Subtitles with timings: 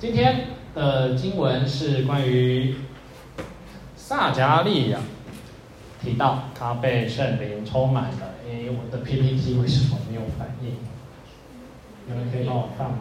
[0.00, 0.46] 今天
[0.76, 2.76] 的经文是关于
[3.96, 5.00] 撒迦利亚
[6.00, 8.34] 提到他被圣灵充满了。
[8.46, 10.76] 哎，我的 PPT 为什么没有反应？
[12.06, 12.98] 你们可以帮我放吗？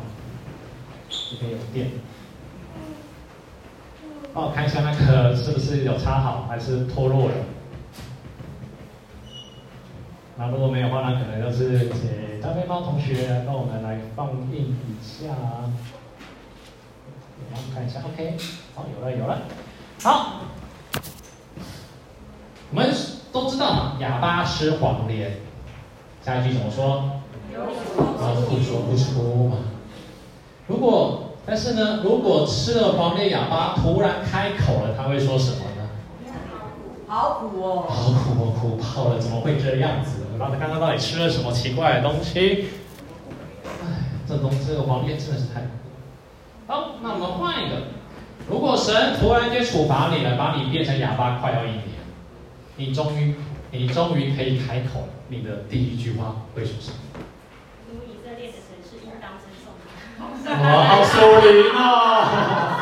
[1.07, 1.91] 这边有电。
[4.33, 7.35] 帮我看一下那个是不是有插好，还是脱落了？
[10.35, 15.35] 那如果没有的话，那可能就是请张飞猫同学帮我们来放映一下。
[17.51, 18.37] 我们看一下，OK，
[18.75, 19.41] 好，有了，有了。
[20.03, 20.41] 好，
[22.71, 22.93] 我们
[23.31, 25.37] 都知道嘛，哑巴吃黄连，
[26.23, 27.11] 下一句怎么说？
[27.53, 27.61] 有
[28.49, 29.57] 不说不出嘛。
[30.67, 35.87] 如果但是呢，如果吃了黄连，哑巴突然开口了，他会说什么呢？
[37.07, 37.85] 好苦哦！
[37.87, 39.17] 好苦哦，苦爆了！
[39.17, 40.25] 怎么会这样子？
[40.37, 42.67] 然后他刚刚到底吃了什么奇怪的东西？
[43.63, 45.61] 哎，这东西这个黄连真的是太……
[46.67, 47.75] 好，那我们换一个。
[48.49, 51.83] 如果神突然间处罚你了，把你变成哑巴，快要一年，
[52.75, 53.35] 你终于，
[53.71, 56.97] 你终于可以开口了，你的第一句话会说什么？
[60.49, 62.76] 哇，好属灵哦！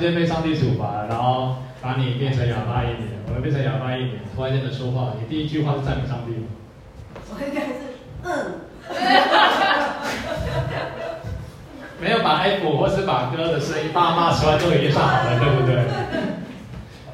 [0.00, 6.46] 然间被上帝处罚，然后把你变成哑巴一年，我们变成哑巴一年，突然间的说话，你第一句话是赞美上帝吗？
[7.28, 7.74] 我应该是
[8.24, 8.60] 嗯。
[12.00, 15.84] 没有把 F 或是把歌的声音爸骂出来都已经算好了，对不对？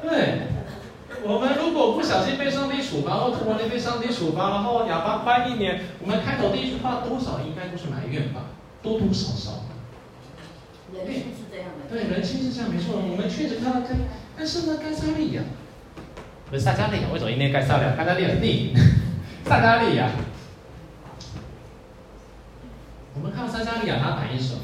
[0.09, 0.39] 对，
[1.23, 8.43] 我们如果不小心被上帝处罚，或突然间被上帝处罚，然后哑巴快一年，我们开头第一句话多少应该都是埋怨吧，
[8.81, 9.65] 多多少少。
[10.93, 11.26] 人。
[11.89, 12.95] 对，人性是这样，没错。
[12.99, 13.95] 我们确实看到该，
[14.37, 15.41] 但是呢，该撒利亚，
[16.49, 17.95] 不是撒加利亚，为什么应该该撒利亚？
[17.95, 18.73] 撒迦利亚是你，
[19.45, 20.09] 撒加利亚。
[23.15, 24.59] 我们看撒加利亚，他反应什么？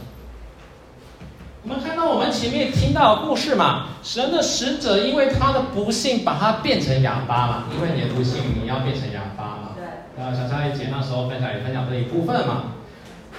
[1.64, 9.70] 我们看到我们前面听到的故事嘛，神的使者因为他的不幸把他变成哑巴嘛，因为你的不幸你要变成哑巴嘛。
[9.78, 9.86] 对。
[10.22, 12.64] 啊，小夏姐那时候分享也分享这一部分嘛。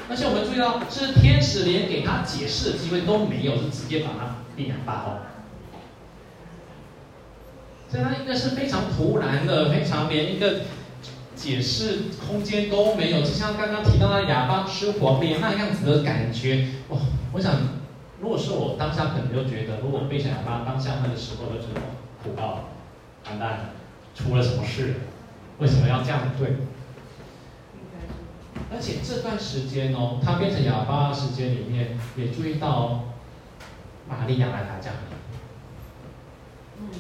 [0.09, 5.09] 而且我们注意到，是天使连给他解释的机会都没有，是直接把他变哑巴哦。
[7.88, 10.62] 所以他应该是非常突然的，非常连一个
[11.34, 16.69] 解释空间都没有，就像刚刚提到的哑巴吃黄连那样子的感觉。
[16.88, 16.98] 哇，
[17.32, 17.53] 我想。
[18.20, 21.82] 如果是我当下可能就觉得，如果被小哑巴当下那个时候就知道
[22.22, 22.64] 苦到
[23.26, 23.64] 完蛋了，
[24.14, 24.94] 出了什么事？
[25.59, 26.56] 为什么要这样对？
[28.72, 33.04] 而且这段时间哦，他变成哑巴的时间里面，也注意到
[34.08, 34.97] 玛利亚来他家里。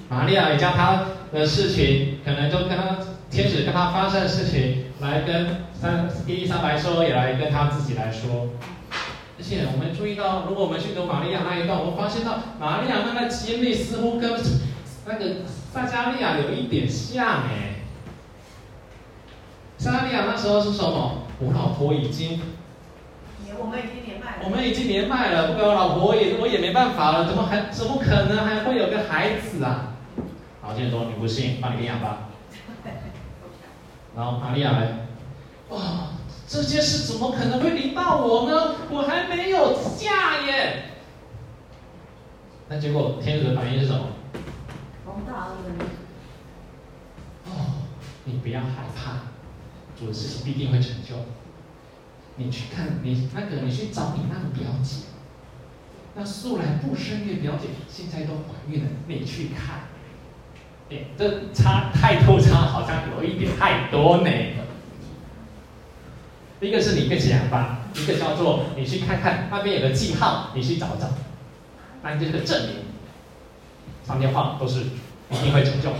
[0.08, 2.98] 玛利亚也将他的事情，可能就跟他
[3.30, 8.50] 天使跟他发生的事情，来跟三伊丽莎白说，也来跟他自己来说。
[9.36, 14.30] 而且我们注意到，如果我们去读玛利亚那一段，我们发现到玛利亚那个经历似乎跟
[15.06, 15.36] 那个
[15.72, 17.73] 撒加利亚有一点像哎。
[19.84, 21.26] 撒迦利亚那时候是什么？
[21.40, 22.40] 我老婆已经，
[23.58, 24.38] 我们已经年迈了。
[24.42, 29.92] 我们已经年迈了，不管我老婆也我也没办法了，怎么还怎么可能还会有个孩子啊？
[30.62, 32.30] 好，接着说你不信，帮你领养吧。
[34.16, 35.06] 然后玛利亚来，
[35.68, 35.80] 哇。
[36.46, 38.76] 这件事怎么可能会临到我呢？
[38.90, 40.84] 我还没有嫁耶。
[42.68, 44.06] 那结果天使的反应是什么？
[45.04, 45.76] 王大人。
[47.46, 47.84] 哦，
[48.24, 49.33] 你不要害怕，
[50.04, 51.16] 主的事情必定会成就。
[52.36, 55.06] 你去看你那个，你去找你那个表姐，
[56.14, 59.84] 那素来不生育表姐现在都怀孕了，你去看。
[60.90, 64.30] 哎，这差太多差，好像有一点太多呢。
[66.60, 71.08] 一个是你变成哑巴，一个叫做你去看看那边有个记号，你去找找，
[72.02, 72.76] 那你就是个证明。
[74.06, 74.80] 上天话都是
[75.30, 75.90] 一定会成就。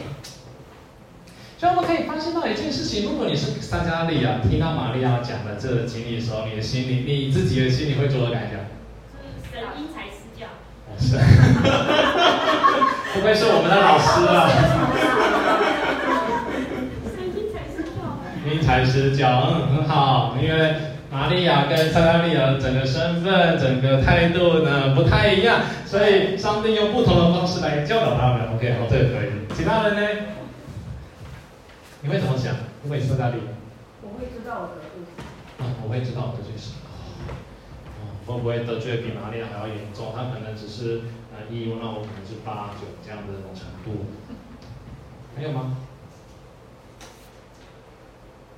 [1.65, 8.61] 所以我们可以发现到一件事情：如果你是撒迦利亚，听到玛利亚讲的这个经历的时候，你的心里，你自己的心里会做何感想？
[9.17, 10.45] 是神因材施教。
[11.01, 11.17] 是。
[13.17, 14.51] 不愧是我们的老师啊。
[18.53, 20.37] 因材施教，嗯，很好。
[20.43, 20.75] 因为
[21.11, 28.43] 玛利亚跟撒迦利亚整个身份、整个态度呢不太一样，所以上帝用不同的方式来教导他们。
[28.55, 29.29] OK，好，这个可以。
[29.57, 30.03] 其他人呢？
[32.05, 32.55] 你会怎么想？
[32.83, 33.57] 如果你是撒迦利亚？
[34.03, 35.17] 我会知道我的故事。
[35.57, 36.73] 啊，我会知道我的故事。
[37.97, 40.13] 哦，会不会得罪比玛利亚还要严重？
[40.15, 41.01] 他可能只是
[41.33, 44.05] 呃一，那我可能是八九这样的那种程度。
[45.35, 45.79] 还有吗？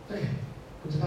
[0.09, 0.23] 对，
[0.83, 1.07] 不知道。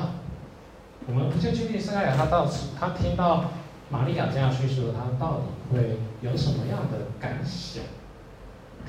[1.07, 3.51] 我们不确定撒迦利亚他到时他听到
[3.89, 7.83] 玛利亚这样叙述，他到底会有什么样的感想？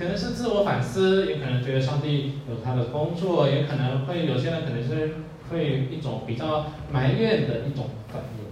[0.00, 5.16] 可能是自我反思，也可能觉得上帝有他的工作，也可能会有些人可能是
[5.50, 8.46] 会一种比较埋怨的一种反应。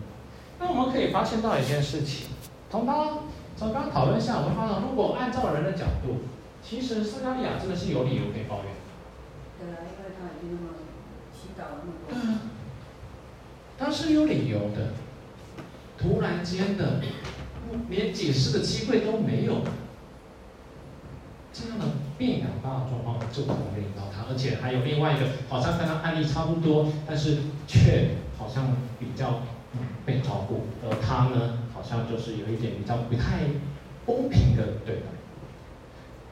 [0.60, 2.28] 那我们可以发现到一件事情，
[2.70, 3.20] 从刚
[3.56, 6.18] 从刚讨论下，我们发现，如果按照人的角度，
[6.62, 8.66] 其实撒加利亚真的是有理由可以抱怨。
[9.58, 10.74] 对啊，因为他已经那么
[11.32, 12.30] 祈祷了那么多。
[12.30, 12.50] 嗯，
[13.78, 14.92] 他是有理由的。
[15.96, 17.00] 突然间的，
[17.88, 19.62] 连解释的机会都没有。
[21.60, 29.40] 这样的变养大的状况就可能会引到他，而且还有另外一个，好像跟他案例差不多，但是却好像比较
[30.06, 33.50] 被照顾，而他呢，好像就是有一点比较不太
[34.06, 35.06] 公平的对待。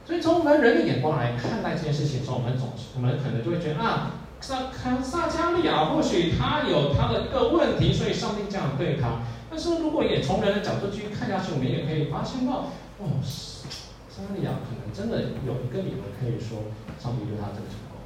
[0.05, 9.19] 所以从我们人的眼光来看待这件事情的时候，我们总是我们可能就会觉得啊，萨卡萨迦利亚或许他有他的一个问题，所以上帝这样对他。
[9.49, 13.19] 但是如果也从人的角度去看下去，我们也可以发现到，哦。
[14.17, 16.63] 撒利亚可能真的有一个理由可以说，
[16.99, 18.01] 上帝对他这个成功。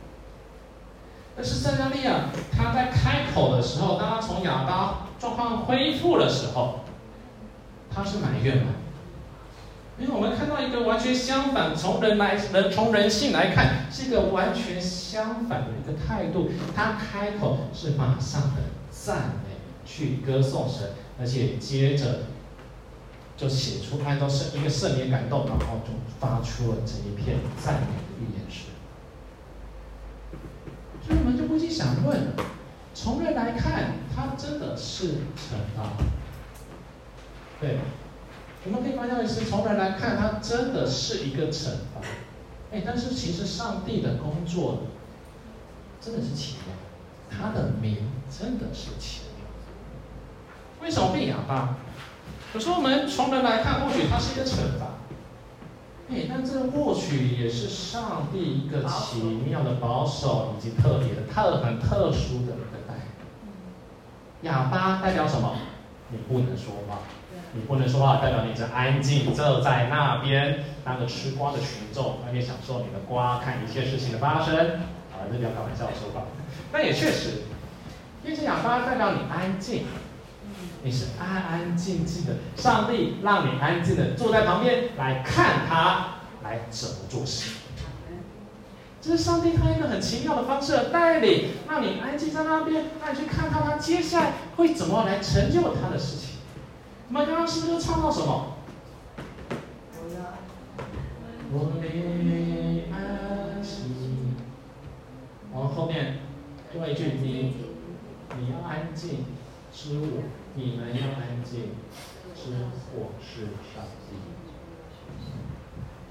[1.37, 6.81] 但是撒迦利亚他在开口的时候，当他从亚巴状况恢复的时候，
[7.89, 8.65] 他是埋怨的？
[9.99, 16.51] 因为我们看到一个完全相反，从人来人从人性来看，是一个完全相反的一个态度。
[16.75, 19.55] 他开口是马上的赞美，
[19.85, 22.23] 去歌颂神，而且接着。
[23.41, 25.89] 就写出按照圣一个圣灵感动，然后就
[26.19, 28.65] 发出了这一片赞美的预言诗。
[31.03, 32.33] 所以我们就不禁想问：
[32.93, 35.93] 从人来看，他真的是惩罚？
[37.59, 37.79] 对，
[38.65, 41.65] 我们可以发现的是，从人来看，他真的是一个惩
[41.95, 42.01] 罚。
[42.71, 44.83] 哎，但是其实上帝的工作
[45.99, 46.75] 真的是奇妙，
[47.27, 49.47] 他的名真的是奇妙。
[50.83, 51.77] 为什么被哑巴？
[52.51, 54.99] 可是我们从人来看，或许它是一个惩罚，
[56.11, 63.03] 哎，但这或许也是上帝一个奇妙的保守以及特别的、特很特殊的一个带领。
[64.41, 65.55] 哑巴代表什么？
[66.09, 66.99] 你不能说话，
[67.53, 74.53] 你不能说话，代表你只安静坐在那边，当个吃瓜的群众，那边享受你的瓜，看一切事情的发生。
[75.13, 76.23] 啊，这比较开玩笑的说法，
[76.69, 77.43] 但也确实，
[78.25, 79.85] 因为这哑巴代表你安静。
[80.83, 87.57] 你是安安静静的，上帝让你安静的坐在旁边来看他，来怎么做事。
[88.99, 96.35] 这是上帝他一个很奇妙的方式带领，让你安静在那边，让你去看看，他接下来会怎么来成就他的事情。
[97.09, 98.57] 我们刚刚是不是唱到什么？
[101.53, 103.81] 我没安息。
[105.53, 106.19] 然后后面
[106.73, 107.55] 另外一句，你
[108.39, 109.25] 你要安静，
[109.73, 110.23] 是我。
[110.53, 111.69] 你们要安静，
[112.35, 112.51] 知
[112.93, 113.43] 我是
[113.73, 114.17] 上帝。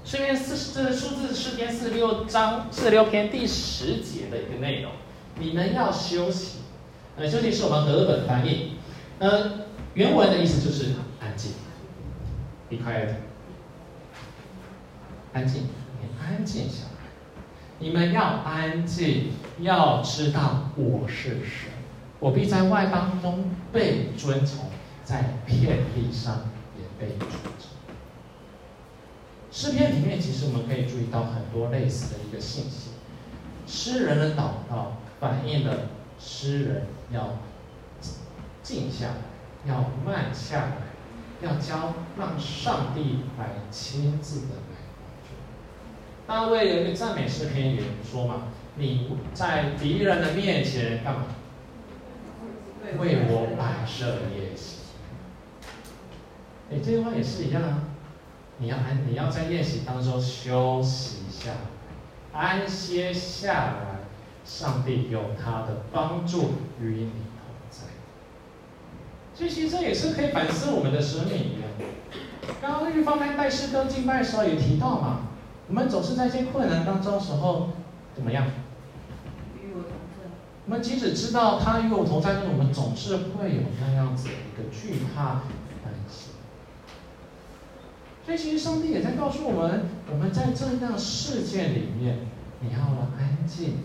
[0.03, 4.91] 诗篇四，这是数字诗篇四十六章四十六篇第十节的一个内容。
[5.37, 6.61] 你们要休息，
[7.15, 8.77] 呃，休息是我们和合本翻译，
[9.19, 11.51] 呃，原文的意思就是安静
[12.67, 13.13] ，be quiet，
[15.33, 15.67] 安静，
[16.01, 16.91] 你安静下来。
[17.77, 21.69] 你们要安静，要知道我是谁。
[22.21, 24.65] 我必在外邦中被尊崇，
[25.03, 27.71] 在遍地上也被尊崇。
[29.51, 32.91] 诗篇里面，其实我们可以注意到很多类似的一个信息。
[33.65, 37.39] 诗人的祷告反映了诗人要
[38.61, 39.15] 静下来，
[39.65, 40.77] 要慢下来，
[41.41, 45.33] 要教让上帝来亲自的来帮助。
[46.27, 48.43] 大卫有一个赞美诗篇也说嘛
[48.77, 51.25] ：“你在敌人的面前干嘛？”
[52.99, 54.05] 为我摆设
[54.35, 54.77] 宴席。
[56.71, 57.83] 哎，这句话也是一样啊。
[58.57, 61.51] 你要安，你要在宴席当中休息一下，
[62.33, 64.01] 安歇下来。
[64.43, 67.83] 上帝有他的帮助与你同在。
[69.35, 71.69] 所以其实这也是可以反思我们的生命一样。
[72.59, 75.27] 刚刚玉芳在带诗歌敬拜的时候也提到嘛，
[75.67, 77.69] 我们总是在一些困难当中时候
[78.15, 78.47] 怎么样？
[80.65, 85.41] 我们即使知道他与我同在，但是我们总是会有那样子的一个惧怕、
[85.83, 86.33] 担心。
[88.23, 92.19] 所以，其实上帝也在告诉我们：我们在这样世界里面，
[92.61, 92.79] 你要
[93.17, 93.79] 安静。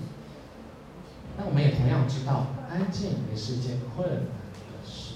[1.39, 5.15] 那我们也同样知道，安静也是一件困难的事。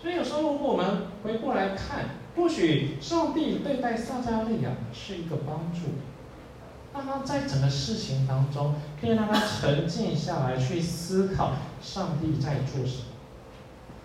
[0.00, 5.80] 所以有时候如果我们回过来看，或许上帝对待撒迦利亚是一个帮助，
[6.94, 13.04] 让他在整个事情当中可以让他沉静下来，去思考上帝在做什么。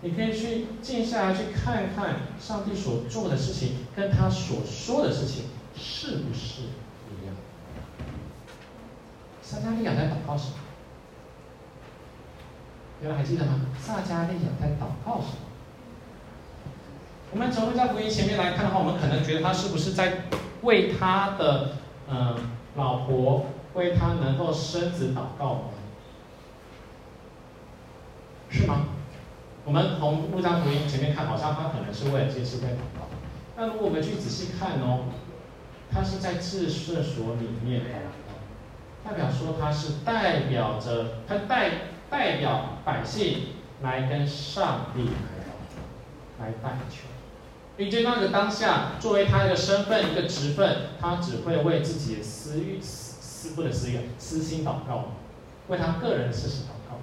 [0.02, 5.44] 你可以去静下来，去看看上帝所做的事情跟他所说的事情
[5.76, 6.62] 是不是
[7.12, 7.36] 一样。
[9.40, 10.54] 撒迦利亚在祷告什么？
[13.02, 13.66] 有人还记得吗？
[13.80, 15.46] 撒迦利亚在祷告什么？
[17.32, 20.24] 我们从路加福音前面来看的话，我们可能觉得他是不是在
[20.62, 21.76] 为他的
[22.12, 22.36] 嗯、
[22.76, 25.60] 老婆，为他能够生子祷告吗？
[28.50, 28.86] 是吗？
[29.64, 33.06] 我们从路加福音前面看，好像他可能是为了这件事在祷告。
[33.56, 35.04] 那如果我们去仔细看哦，
[35.92, 37.84] 他是在至圣所里面祷
[38.24, 41.70] 告，代表说他是代表着他代
[42.08, 43.48] 代表百姓
[43.82, 45.10] 来跟上帝
[46.38, 47.06] 来来代求。
[47.80, 55.12] 并且那个当下，作为他一个身份、一个职分，他只会为自己的私欲、私私不的私欲、私心祷告，
[55.68, 56.98] 为他个人的事情祷告。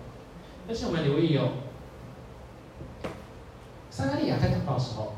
[0.68, 1.50] 但是我们留意哦，
[3.90, 5.14] 撒迦利亚在祷告的时候，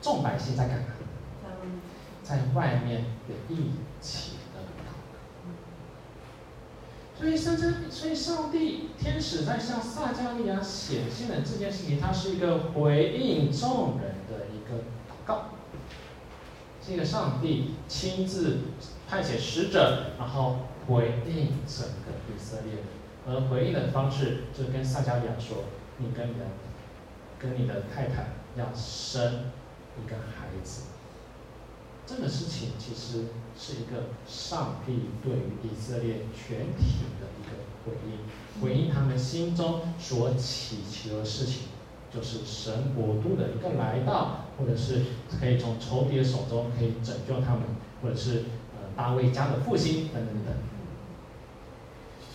[0.00, 0.84] 众百姓在干嘛？
[2.22, 4.94] 在外面的一起的祷告。
[7.18, 14.46] 所以上迦，所以上帝天使在向撒迦利亚显现的这件事情，它是一个回应众人的
[15.36, 15.60] 一个。
[16.82, 18.60] 这个上帝亲自
[19.08, 22.82] 派遣使者，然后回应整个以色列，
[23.28, 25.64] 而回应的方式就跟撒迦利亚说
[25.98, 26.46] ：“你跟你的
[27.38, 29.50] 跟你的太太要生
[30.02, 30.84] 一个孩子。”
[32.06, 37.52] 这个事情其实是一个上帝对于以色列全体的一个
[37.84, 41.64] 回应，回应他们心中所祈求的事情。
[42.12, 45.02] 就是神国度的一个来到，或者是
[45.38, 47.62] 可以从仇敌的手中可以拯救他们，
[48.02, 50.54] 或者是呃大卫家的复兴等等等。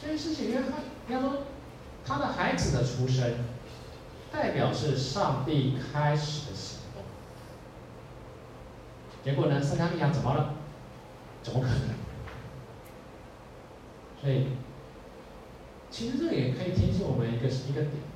[0.01, 0.61] 所以，事情因为
[1.07, 1.39] 他，说
[2.05, 3.33] 他的孩子的出生，
[4.31, 7.03] 代表是上帝开始的行动。
[9.23, 10.53] 结果呢，撒迦利亚怎么了？
[11.43, 11.95] 怎么可能？
[14.21, 14.47] 所以，
[15.91, 18.14] 其实这也可以提醒我们一个一个点。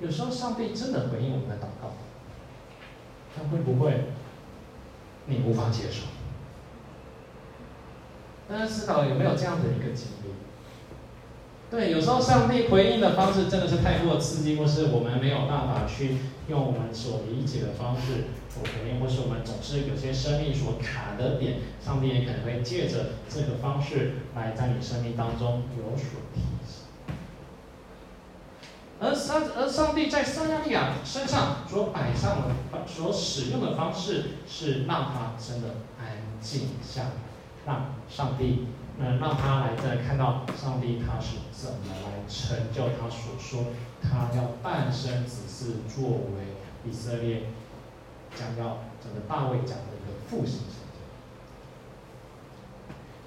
[0.00, 1.92] 有时候上帝真的回应我们的祷告，
[3.36, 4.04] 但会不会
[5.26, 6.02] 你无法接受？
[8.48, 10.28] 大家思考有没有这样的一个经历？
[11.70, 16.16] 对，有时候上帝回应的方式真的是太过刺激，或是我们没有办法去
[16.48, 26.77] 用我们所理解的方式所回应，或是我们总是有些生命所卡的点，上帝也可能会借着这个方式来在你生命当中有所提醒。
[29.00, 32.48] 而上而上帝在撒迦利亚身上所摆上的、
[32.84, 35.68] 所使用的方式，是让他真的
[36.00, 37.10] 安静下来，
[37.64, 38.66] 让上帝，
[38.98, 43.66] 能，让他来再看到上帝他是怎么来成就他所说，
[44.02, 47.42] 他要诞生只是作为以色列
[48.34, 50.74] 将要整个大卫讲的一个复兴成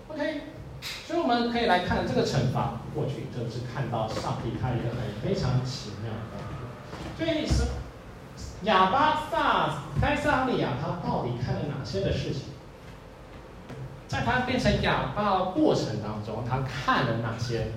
[0.09, 0.13] 就。
[0.13, 0.41] OK。
[0.81, 6.39] 所以我们可以来看这个惩罚，过去就是看到上帝他一个很非常奇妙的。
[7.17, 7.67] 所以是
[8.63, 12.41] 亚巴撒该撒利亚他到底看了哪些的事情？
[14.07, 17.67] 在他变成哑巴的过程当中，他看了哪些？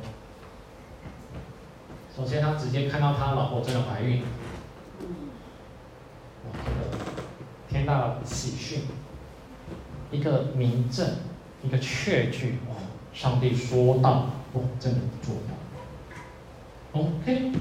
[2.16, 4.22] 首先，他直接看到他老婆真的怀孕，
[6.44, 6.98] 哇，这个
[7.68, 8.82] 天大的喜讯，
[10.10, 11.08] 一个明证，
[11.62, 12.74] 一个确据，哇！
[13.14, 15.34] 上帝说到，哦，真的做
[16.92, 17.00] 到。
[17.00, 17.52] OK，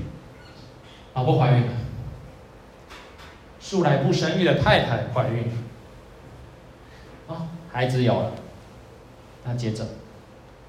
[1.13, 1.73] 老婆怀孕了，
[3.59, 5.53] 素来不生育的太太怀孕了，
[7.33, 8.31] 啊，孩子有了。
[9.45, 9.85] 那接着，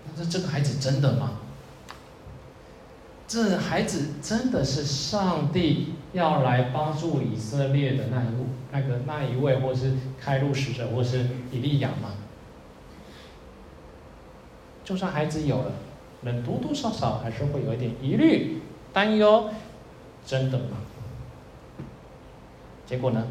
[0.07, 1.39] 那这这个孩子真的吗？
[3.27, 12.11] 这孩子真的是上帝要来帮助以色列的那一路，那个那一位，或是开路使者，或是以利亚吗？
[14.85, 15.73] 就算孩子有了，
[16.23, 18.61] 人多多少少还是会有一点疑虑、
[18.93, 19.49] 担忧，
[20.27, 20.77] 真的吗？
[22.85, 23.27] 结果呢？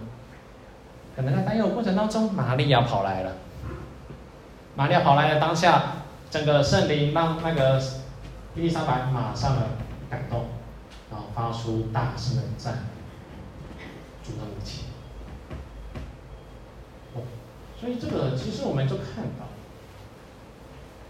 [1.15, 3.33] 可能在担忧的过程当中，玛利亚跑来了。
[4.75, 5.97] 玛利亚跑来的当下，
[6.31, 7.79] 整个圣灵让那个
[8.55, 9.61] 伊丽莎白马上的
[10.09, 10.45] 感动，
[11.11, 12.79] 然后发出大声的赞，
[14.23, 14.85] 主的母亲。
[17.79, 19.52] 所以这个其实我们就看到。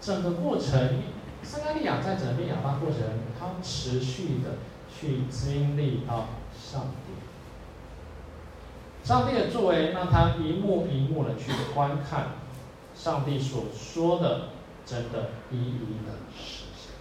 [0.04, 1.02] 整个过程，
[1.42, 3.00] 撒迦利亚在整个哑巴过程，
[3.40, 4.58] 他持续的
[4.94, 7.14] 去经历到上帝，
[9.02, 12.32] 上帝的作为让他一幕一幕的去观看，
[12.94, 14.48] 上帝所说的
[14.84, 16.92] 真的一一的实现。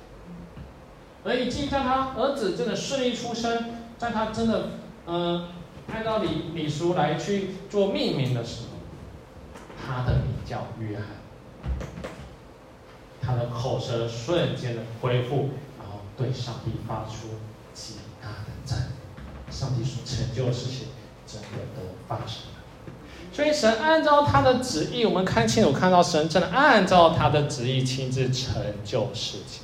[1.25, 4.69] 而以及在他儿子真的顺利出生，在他真的
[5.07, 5.47] 嗯、呃、
[5.93, 8.77] 按照礼礼俗来去做命名的时候，
[9.85, 11.07] 他的名叫约翰，
[13.25, 15.49] 他的口舌瞬间的恢复，
[15.79, 17.27] 然后对上帝发出
[17.73, 18.89] 极大的赞，
[19.49, 20.87] 上帝所成就的事情
[21.25, 22.53] 真的都发生了。
[23.31, 29.63] 所以神按照他的旨意，我们看清楚看到神真的按照他的旨意亲自成就事情。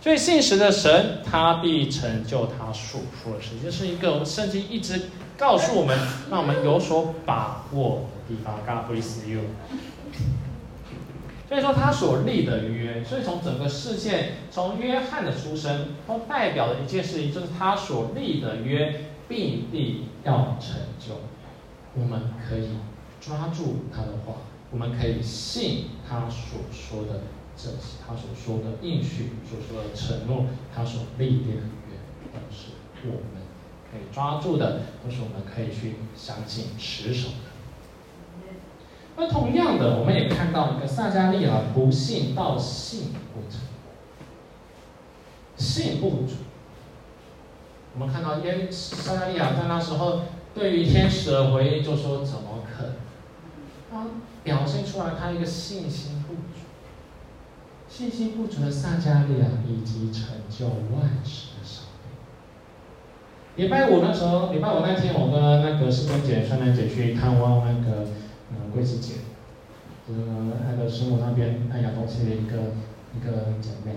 [0.00, 5.98] 所以信实的神，他必成就他所说的事情，这是一个我们圣经一直告诉我们，
[6.30, 8.54] 让我们有所把握的地方。
[8.66, 9.40] God bless you。
[11.54, 21.14] 所以说他所立的约，所以从整个事件，从约翰的出生，都代表了一件事情，就是他所立的约必定要成就。
[21.94, 22.70] 我们可以
[23.20, 24.34] 抓住他的话，
[24.72, 27.20] 我们可以信他所说的
[27.56, 31.62] 这些，他所说的应许，所说的承诺，他所立的约，
[32.32, 32.72] 都是
[33.04, 33.44] 我们
[33.92, 37.28] 可以抓住的，都是我们可以去相信持守。
[39.16, 43.60] 那同样的，我们也看到一个撒迦利亚不信到信不成，
[45.56, 46.34] 信不足。
[47.94, 52.94] 我们看到耶撒迦利亚在那时候对于天使的回应，就说：“怎么可能？”
[53.88, 54.04] 他
[54.42, 56.66] 表现出来他一个信心不足，
[57.88, 63.62] 信心不足的撒迦利亚以及成就万事的上帝。
[63.62, 68.08] 礼拜五那时候，礼拜五那天，我跟那个师兄姐、双兰姐去探望那个。
[68.56, 69.14] 嗯，桂子姐，
[70.06, 70.20] 就是
[70.68, 72.72] 那个师母那边爱亚东西的一个
[73.16, 73.92] 一个姐妹。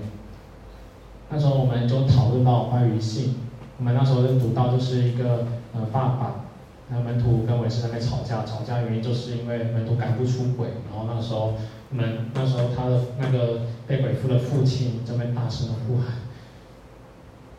[1.30, 3.36] 那时候我们就讨论到关于信，
[3.78, 6.46] 我们那时候就读到就是一个呃爸爸，
[6.90, 11.56] 那门徒跟维斯在那边吵架，吵架原因就是因为门徒赶不出鬼，然后那时候
[11.90, 16.16] 门那时候他的那个被鬼附的父亲这边大声的呼喊：“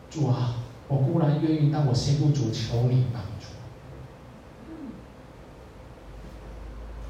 [0.09, 0.55] 主啊，
[0.87, 3.48] 我固然愿意，但我心不足，求你帮助。”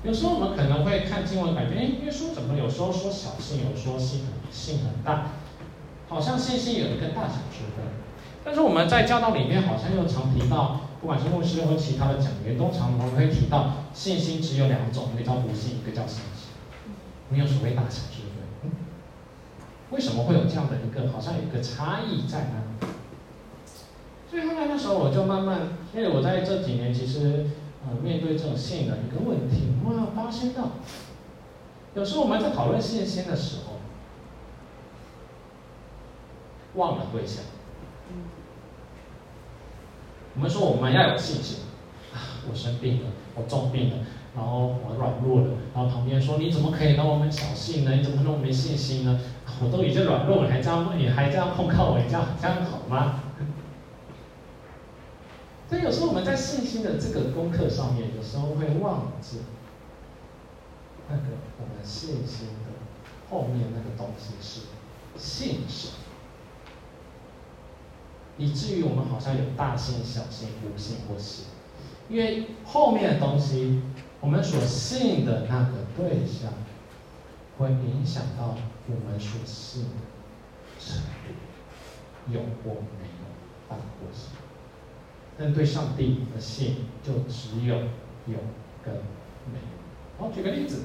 [0.01, 5.31] 有时候我们可能会看经文，感觉哎，耶稣怎么有时候说小信，有时候信很信很大，
[6.07, 7.85] 好像信心有一个大小之分。
[8.45, 16.47] 但是我们在教导里面好像又常提到，不管是牧师或其他的讲员，都常常会提到信心只有两种，一个叫不信，一个叫信心，
[17.27, 18.71] 没有所谓大小之分。
[19.91, 22.87] 为什么会有这样的一个好像有一个差异在呢？
[24.29, 25.59] 所以后来那时候我就慢慢，
[25.93, 27.47] 因为我在这几年其实。
[27.87, 30.71] 呃，面对这种信的一个问题，我们要发现到，
[31.95, 33.79] 有时候我们在讨论信心的时候，
[36.75, 37.43] 忘了对象。
[40.35, 41.59] 我们说我们要有信心，
[42.13, 43.97] 啊，我生病了，我重病了，
[44.35, 47.95] 然后我软弱了，然后旁边说你怎么可以让我们小信呢？
[47.95, 49.19] 你怎么那么没信心呢？
[49.63, 53.23] 我都已经软弱了，还这样，你还这样控告我，这样这样好吗？
[55.69, 59.37] 所以有时候我们在信心的这个功课上面，有时候会忘记
[61.07, 61.23] 那个
[61.59, 62.73] 我们信心的
[63.29, 64.61] 后面那个东西是
[65.15, 65.91] 信神，
[68.39, 71.45] 以至于我们好像有大信、小信、无信或信，
[72.09, 73.83] 因为后面的东西，
[74.21, 76.51] 我们所信的那个对象，
[77.59, 78.55] 会影响到
[78.87, 79.89] 我们所信的
[80.79, 83.27] 程度，有或没有
[83.69, 84.38] 大或小。
[85.39, 88.37] 但对上帝的信就只有有
[88.83, 88.93] 跟
[89.45, 89.79] 没有。
[90.17, 90.83] 我举个例子，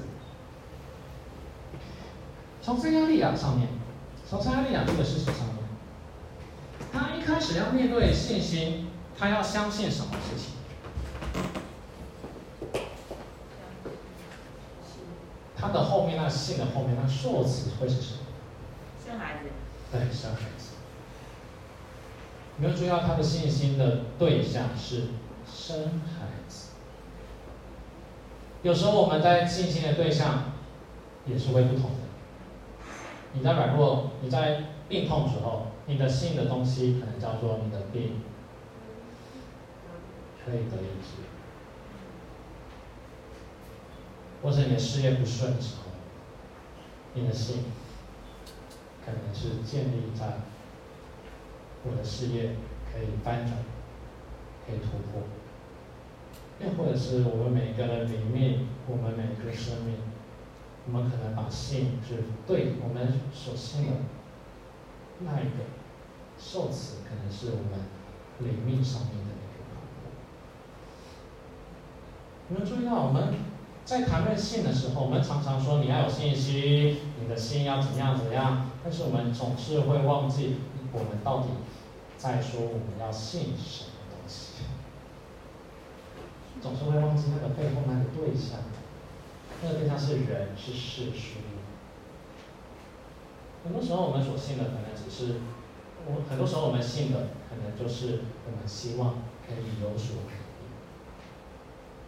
[2.63, 3.69] 从撒迦利亚上面，
[4.31, 5.57] 从撒迦利亚这个事情上面，
[6.93, 8.87] 他一开始要面对信心，
[9.19, 10.53] 他要相信什么事情？
[15.57, 18.21] 他的后面那信的后面那数词会是什么？
[19.05, 19.49] 生孩子。
[19.91, 20.54] 对，生孩子。
[22.57, 25.09] 没有注意到他的信心的对象是
[25.45, 26.69] 生孩子。
[28.63, 30.53] 有时候我们在信心的对象
[31.27, 31.97] 也是会不同的。
[33.33, 38.21] 你在软弱、你在病痛时候，你的信的东西可能叫做你的病
[40.45, 41.23] 可以得医治，
[44.43, 45.91] 或者你的事业不顺的时候，
[47.15, 47.65] 你的信
[49.05, 50.39] 可能是建立在。
[51.85, 52.57] 我的事业
[52.91, 53.59] 可以翻转，
[54.67, 55.23] 可以突破，
[56.61, 59.97] 又或者是我们每个人里面，我们每个生命，
[60.87, 63.93] 我们可能把信是对我们所信的
[65.21, 65.65] 那一个
[66.39, 67.87] 受词，可能是我们
[68.41, 70.11] 灵命上面的那个突破。
[72.49, 73.35] 你们注意到，我们
[73.85, 80.57] 在谈论信的时候，我们常常说你要有信心，你的心要怎样怎样，但是我们总是会忘记，
[80.93, 81.49] 我们到底
[82.25, 84.65] 在说我们要信什么东西，
[86.63, 88.61] 总是会忘记那个背后那个对象，
[89.63, 91.61] 那个对象是人，是事，是物。
[93.63, 95.35] 很多时候我们所信的可能只是，
[96.07, 100.73] 我很多时候我们信的可能就是我们希望可以有所改变。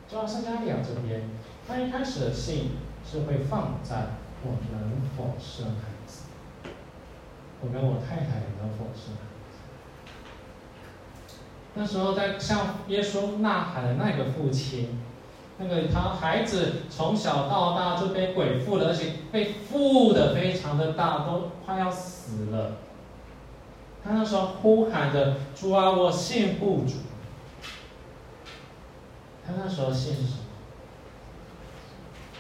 [0.09, 1.29] 就像圣加利亚这边，
[1.69, 2.71] 他一开始的信
[3.05, 6.23] 是会放在我能否生孩子，
[7.61, 9.36] 我跟我太太能否生孩子。
[11.77, 14.99] 那时候在向耶稣呐喊的那个父亲。
[15.59, 22.73] 那个他孩子从小到大就被鬼附了，而且被附的非常的大，都快要死了。
[24.05, 26.97] 他那时候呼喊着：“主啊，我信不主。”
[29.47, 30.45] 他那时候信什么？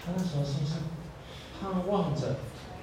[0.04, 0.74] 他那时候信是
[1.58, 2.36] 盼望着、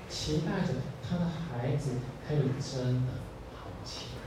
[0.09, 0.73] 期待着
[1.07, 1.91] 他的孩子
[2.27, 3.11] 可以真的
[3.53, 4.22] 好起来。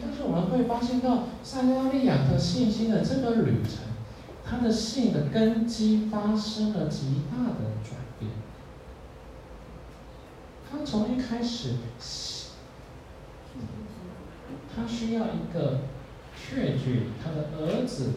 [0.00, 3.80] 但是我们会发现到撒迦利亚的信心的这个旅程，
[4.44, 8.30] 他的信的根基发生了极大的转变。
[10.70, 11.74] 他从一开始，
[14.74, 15.80] 他需要一个
[16.34, 18.12] 确据，他的儿子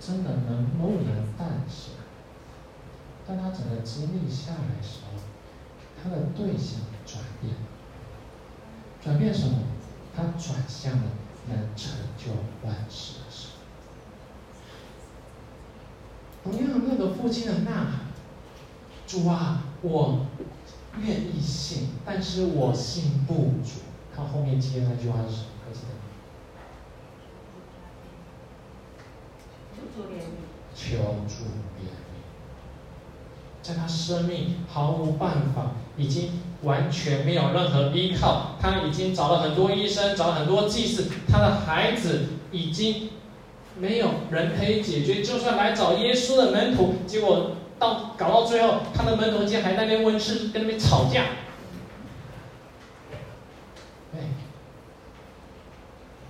[0.00, 1.94] 真的能不能诞生？
[3.26, 5.18] 当他整个经历下来的时候，
[6.02, 7.54] 他的对象转变，
[9.02, 9.58] 转变什么？
[10.16, 11.02] 他转向了
[11.48, 12.30] 能成就
[12.66, 13.50] 万事的神。
[16.42, 18.00] 同样，那个父亲的呐喊
[19.08, 20.26] ：“主啊，我
[21.00, 23.80] 愿意信，但是我信不足。”
[24.14, 25.48] 他后面接那句话是什么？
[25.66, 26.00] 还记得吗？
[30.74, 30.96] 求
[31.26, 31.44] 助
[31.80, 31.84] 怜悯。
[33.62, 36.30] 在他生命毫无办法，已经
[36.62, 43.10] 完全没有任何依靠，他已经找了很多医生，找了很多祭司，他的孩子已经
[43.78, 51.24] 没有人可以解决，就算来找耶稣的门徒，结果到搞到最后，他的门徒竟然还在那边温室跟那边吵架。
[54.14, 54.18] 哎，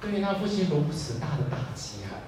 [0.00, 2.20] 对于他父亲如此大的打击啊！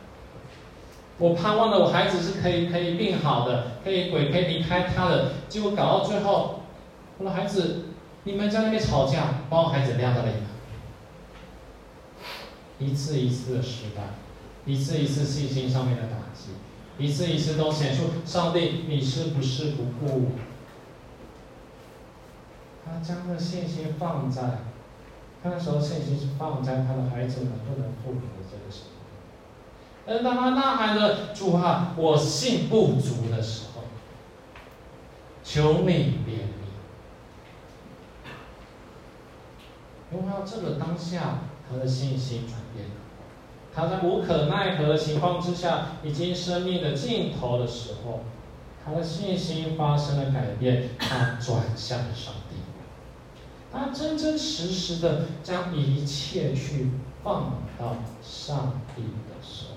[1.19, 6.61] 我盼望的，我孩子是可以可以病好的，可以鬼可以离开他的，结果搞到最后，
[7.19, 7.85] 我的孩子，
[8.25, 10.37] 你们在那边吵架，把我孩子晾在那里，
[12.79, 14.03] 一次一次的失败，
[14.67, 16.51] 一次一次信心上面的打击，
[16.99, 20.31] 一次一次都显出上帝你是不是不顾我？
[22.85, 24.43] 他将这信心放在，
[25.43, 28.91] 他那时候信心是放在他的孩子能不能复活这个时候。
[30.07, 33.83] 而当他呐喊着“主啊，我信不足”的时候，
[35.43, 36.57] 求你怜悯。
[40.13, 42.95] 因为这个当下，他的信心转变了。
[43.75, 48.21] 他在无可奈何的情况之下，已经生命的尽头的时候，
[48.85, 52.57] 他的信心发生了改变，他转向了上帝。
[53.73, 56.93] 他真真实实的将一切去
[57.23, 59.77] 放到上帝的手里。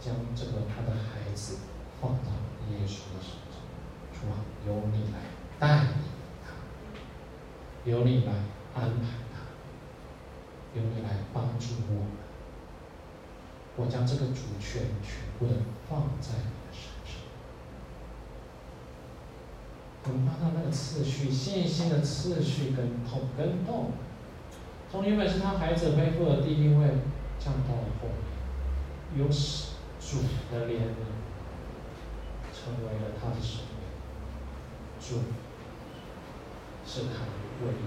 [0.00, 1.58] 将这个他的孩子
[2.00, 2.30] 放到
[2.70, 3.60] 耶稣的手中，
[4.14, 5.18] 主啊，由你来
[5.58, 5.90] 带领，
[7.84, 8.32] 由你来
[8.74, 9.40] 安排他，
[10.74, 12.06] 由你来帮助我们。
[13.76, 15.52] 我将这个主权全部的
[15.88, 17.20] 放在你的身上。
[20.04, 23.92] 我们看到那个次序，信心的次序跟同跟动，
[24.90, 26.86] 从原本是他孩子恢复的第一位，
[27.38, 28.08] 降到了后
[29.16, 29.28] 面，由。
[30.04, 30.18] 主
[30.52, 31.00] 的怜悯
[32.52, 33.80] 成为了他的生命，
[35.00, 35.22] 主
[36.84, 37.30] 是他的
[37.66, 37.82] 唯一。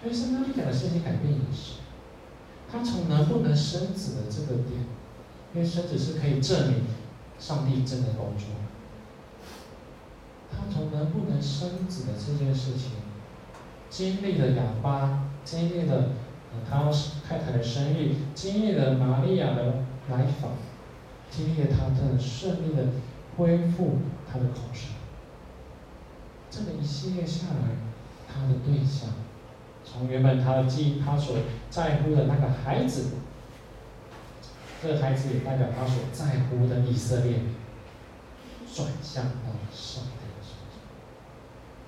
[0.00, 1.80] 所以，撒迦利亚的信心改变也是，
[2.70, 4.86] 他从能不能生子的这个点，
[5.54, 6.86] 因为生子是可以证明
[7.38, 8.46] 上帝真的工作。
[10.50, 12.92] 他从能不能生子的这件事情，
[13.90, 16.10] 经历了哑巴，经历了。
[16.68, 16.92] 他
[17.26, 20.50] 太太的生育，经历了玛利亚的来访，
[21.30, 22.88] 经历了他的顺利的
[23.38, 24.00] 恢复
[24.30, 24.88] 他的口舌。
[26.54, 27.70] 这个一系列下来，
[28.28, 29.08] 他的对象，
[29.82, 31.38] 从原本他的记忆，他所
[31.70, 33.12] 在乎的那个孩子，
[34.82, 37.40] 这个孩子也代表他所在乎的以色列，
[38.70, 40.76] 转向到上帝的身上，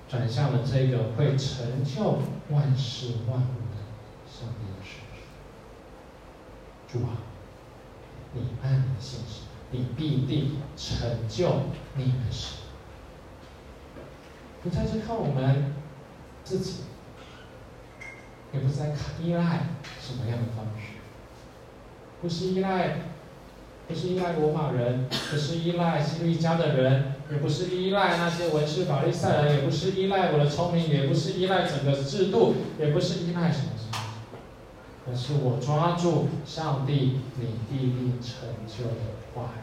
[0.09, 3.85] 转向了这个会成就万事万物的。
[4.27, 4.97] 上帝的事。
[6.91, 7.19] 主啊，
[8.33, 11.65] 你按你的信实，你必定成就
[11.97, 12.64] 你的事。
[14.65, 15.75] 不再是靠我们
[16.43, 16.85] 自己，
[18.51, 19.61] 也不再依赖
[20.01, 20.95] 什么样的方式，
[22.23, 23.01] 不是依赖，
[23.87, 33.99] 不是依赖罗马人，不是依赖希律家的人，也不是依赖那些文士法利赛人，也不是依赖我的聪明，也不是依赖整个制度，也不是依赖什么什么，
[35.07, 38.95] 而是我抓住上帝你必定成就的
[39.35, 39.61] 话语，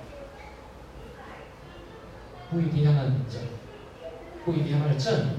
[2.51, 3.41] 不一定要那么正，
[4.45, 5.35] 不一定要那个证明，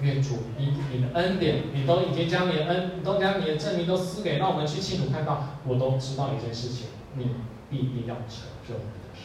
[0.00, 7.30] 愿主以你的恩典，你都已经将你的恩，你都将你的证明都赐给，让我们去清楚看到，我都知道一件事情，你。
[7.70, 9.20] 必定要成就你的事。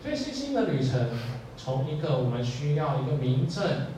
[0.00, 1.10] 所以信心的旅程，
[1.56, 3.88] 从一个我们需要一个名证，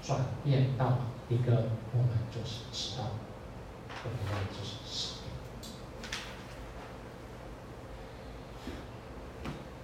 [0.00, 3.06] 转变到一个我们就是知道，
[4.04, 5.14] 我们就是使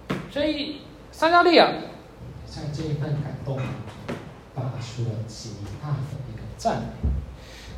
[0.07, 0.21] 命。
[0.31, 1.69] 所以撒加利亚
[2.57, 3.59] 在这一份感动，
[4.55, 7.09] 发出了极大的一个赞美。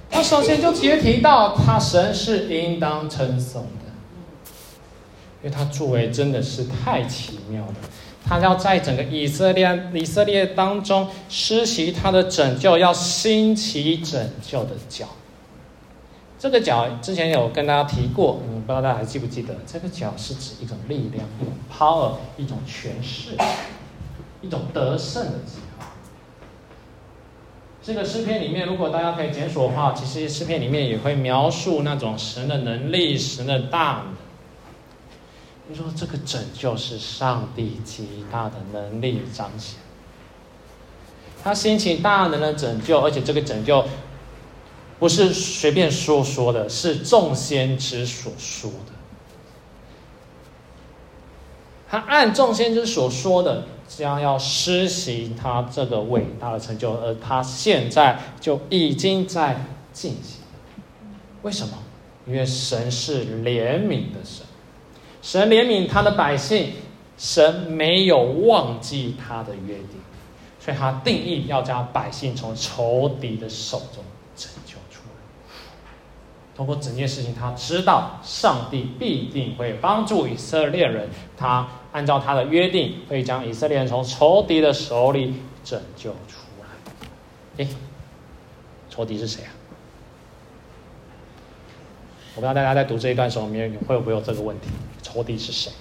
[0.10, 3.90] 他首先就直接提到，他神是应当称颂的。
[5.44, 7.76] 因为他作为真的是太奇妙了，
[8.26, 15.08] 他要在整个以色列以色列当中施行他的拯救，要兴起拯救的脚。
[16.38, 19.56] 这个脚之前有跟大家提过，嗯，不知道大家还记不记得？
[19.68, 21.26] 这个脚是指一种力量
[21.70, 23.32] ，power，一种权势，
[24.42, 25.86] 一种得胜的记号。
[27.82, 34.16] 这个诗篇里面，如果大家可以检索的话，其实诗篇里面也会描述那种神的能力、神的大能。
[35.68, 39.80] 你说这个拯救是上帝极大的能力彰显，
[41.44, 43.86] 他心情大能的拯救，而且这个拯救
[44.98, 48.94] 不是随便说说的，是众先知所说的。
[51.88, 59.58] 他按众先知所说的，将要施行他这个伟大的成就，而他现在就已经在
[59.92, 60.42] 进行。
[61.42, 61.74] 为什么？
[62.28, 64.46] 因为神是怜悯的神。
[65.22, 66.74] 神怜悯他的百姓，
[67.18, 70.00] 神没有忘记他的约定，
[70.60, 74.04] 所以他定义要将百姓从仇敌的手中
[74.36, 75.16] 拯救出来。
[76.56, 86.68] 通过整件事情，他知道上帝必定会帮助以色列人，他按照他的约定，会将以色列人从仇敌的手里拯救出来。
[87.64, 87.68] 诶，
[88.90, 89.52] 仇敌是谁啊？
[92.36, 94.68] 我不知道大家在读这一段时候，里面会不会有这个问题？
[95.02, 95.72] 仇敌是谁？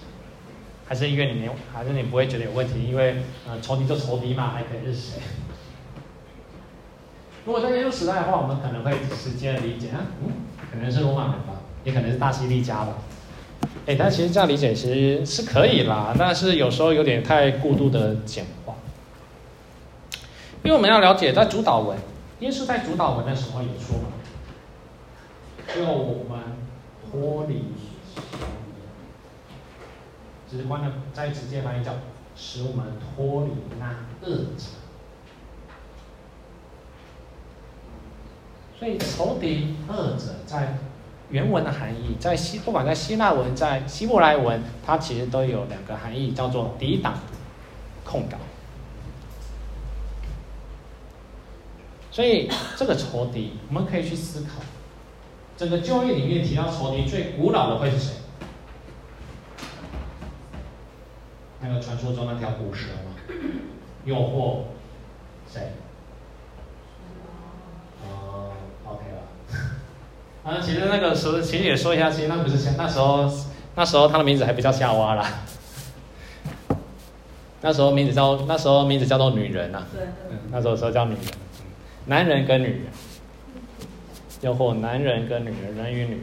[0.87, 2.83] 还是因为你没有，还是你不会觉得有问题？
[2.83, 3.17] 因为
[3.47, 5.21] 呃，仇敌就仇敌嘛，还可以是谁？
[7.45, 10.33] 如果在耶稣时代的话，我们可能会直接的理解啊，嗯，
[10.73, 12.95] 可能是罗马人吧，也可能是大希利家吧。
[13.87, 18.75] 哎，但其实这样理解其实是可以啦，但是有时候有点太过度的简化。
[20.63, 21.97] 因为我们要了解，在主导文，
[22.41, 24.09] 耶稣在主导文的时候有说嘛，
[25.75, 26.39] 就我们
[27.11, 27.63] 脱离。
[30.51, 31.93] 直观的，再直接翻译叫
[32.35, 34.65] 使我们脱离那恶者。
[38.79, 40.79] 所以仇敌恶者在
[41.31, 47.15] 原文的含义，在希不管在希腊文，在希伯来文，它其实都有两个含义，叫做抵挡、
[48.05, 48.39] 控告。
[52.11, 54.63] 所以这个仇敌，我们可以去思考，
[55.57, 58.15] 整个教育里面提到仇敌最古老的会是谁？
[61.61, 63.37] 那个传说中那条古蛇吗？
[64.05, 64.63] 诱惑
[65.53, 65.73] 谁？
[70.49, 73.31] 啊，其实那个时候，其实也说一下，其实那不是夏，那时候
[73.75, 75.29] 那时候他的名字还不叫夏娃啦。
[77.61, 79.87] 那时候名字叫那时候名字叫做女人呐、啊。
[79.93, 80.07] 对。
[80.31, 81.23] 嗯，那时候说叫女人，
[82.07, 82.85] 男人跟女人，
[84.41, 86.21] 又或男人跟女人，人与女人。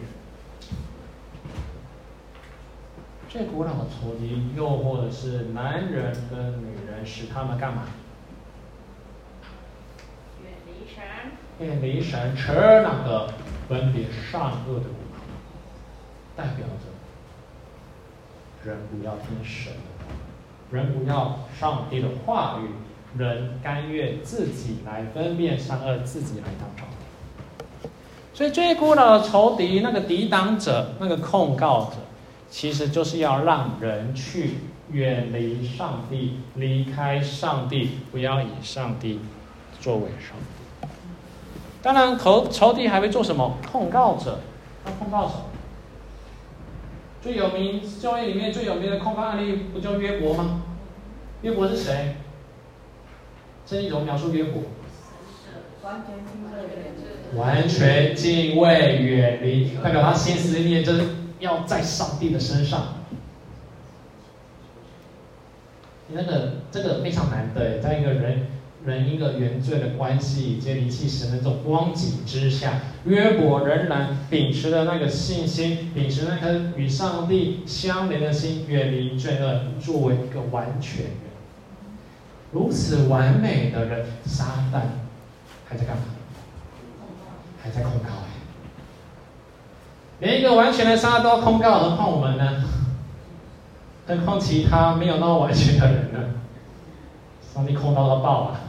[3.30, 7.84] 最古老的仇敌诱惑的是男人跟女人，使他们干嘛？
[10.42, 11.04] 远离神，
[11.60, 13.30] 远离神，吃那个
[13.68, 14.96] 分别善恶的果，
[16.36, 16.86] 代表着
[18.70, 20.06] 人不要听神的话，
[20.72, 22.70] 人不要上帝的话语，
[23.20, 26.96] 人甘愿自己来分辨善恶，自己来当上帝。
[28.34, 31.96] 所以最古老的仇敌，那个抵挡者，那个控告者。
[32.48, 34.58] 其实就是要让人去
[34.92, 39.20] 远离上帝，离开上帝，不要以上帝
[39.82, 40.55] 作为上帝。
[41.86, 43.58] 当然，仇仇敌还会做什么？
[43.72, 44.40] 控告者，
[44.84, 45.44] 他控告什么？
[47.22, 50.64] 最有名旧约里面最有名的控告案例，不就约伯吗？
[51.44, 52.16] 约伯是谁？
[53.68, 54.64] 圣经怎么描述约伯？
[55.84, 56.02] 完
[57.68, 62.96] 全敬畏远离，代表他心思念真要在上帝的身上。
[66.08, 68.48] 你那个这个非常难得，在一个人
[68.86, 81.14] 人一个原罪的关系以及离弃神的这种光景之下，约伯仍然秉持着那个信心，秉持那颗与上帝相连的心，远离罪恶，作为一个完全人。
[82.52, 84.82] 如此完美的人，撒旦
[85.66, 86.04] 还在干嘛？
[87.62, 88.30] 还在控告哎！
[90.20, 92.64] 连一个完全的撒旦都控告，何况我们呢？
[94.08, 96.20] 何况其他没有那么完全的人呢？
[97.54, 98.60] 上帝控告到爆啊！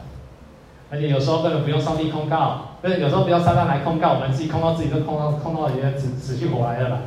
[0.89, 7.01] 而且有时候根本不用上帝控告，不是有时候不要撒旦来控告，我们自己控告自己都控告控告也死死去活来了啦。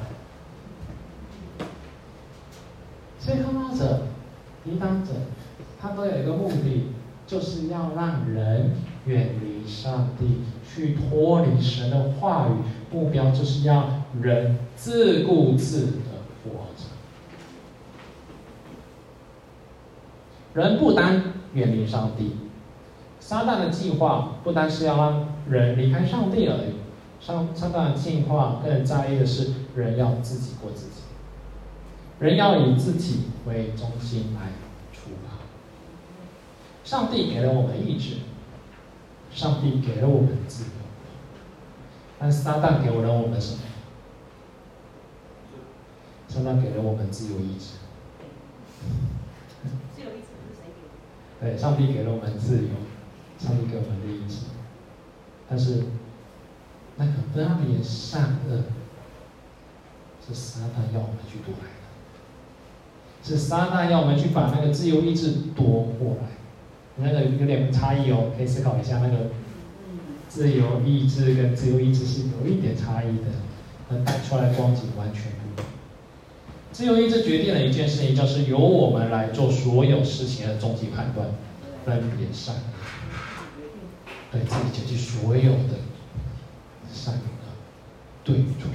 [3.18, 4.02] 所以控告者、
[4.64, 5.12] 抵挡者，
[5.80, 6.92] 他都有一个目的，
[7.26, 10.42] 就是要让人远离上帝。
[10.72, 16.84] 去脱离神的话语，目标就是要人自顾自的活着。
[20.54, 21.20] 人不单
[21.54, 22.36] 远离上帝，
[23.30, 26.74] 撒旦的计划不单是要让人离开上帝而已，
[27.24, 31.02] 撒撒旦的计划更在意的是人要自己过自己，
[32.18, 34.48] 人要以自己为中心来
[34.92, 35.38] 出发。
[36.82, 38.16] 上帝给了我们意志。
[39.32, 40.70] 上帝给了我们自由，
[42.18, 43.60] 但撒旦给了我们什么？
[46.26, 47.76] 撒旦给了我们自由意志。
[49.94, 50.72] 自由意志是谁
[51.40, 51.52] 给的？
[51.52, 52.70] 对，上帝给了我们自由，
[53.42, 54.46] 上帝给我们的意志。
[55.48, 55.84] 但是，
[56.96, 58.64] 那个分别善恶，
[60.26, 66.28] 是撒旦要我们去夺来的，是撒旦要我们去把那个自由意志夺过来。
[67.02, 69.30] 那个有点差异哦，可以思考一下，那个
[70.28, 73.24] 自由意志跟自由意志是有一点差异的，
[73.88, 75.66] 能带出来光景完全不一样。
[76.72, 81.28] 自由意志决定了一件事情，就是由我们来做所有事情的终极判断，
[81.86, 82.56] 分别善
[84.30, 85.78] 对自己解决所有的
[86.92, 87.20] 善恶
[88.24, 88.70] 对错。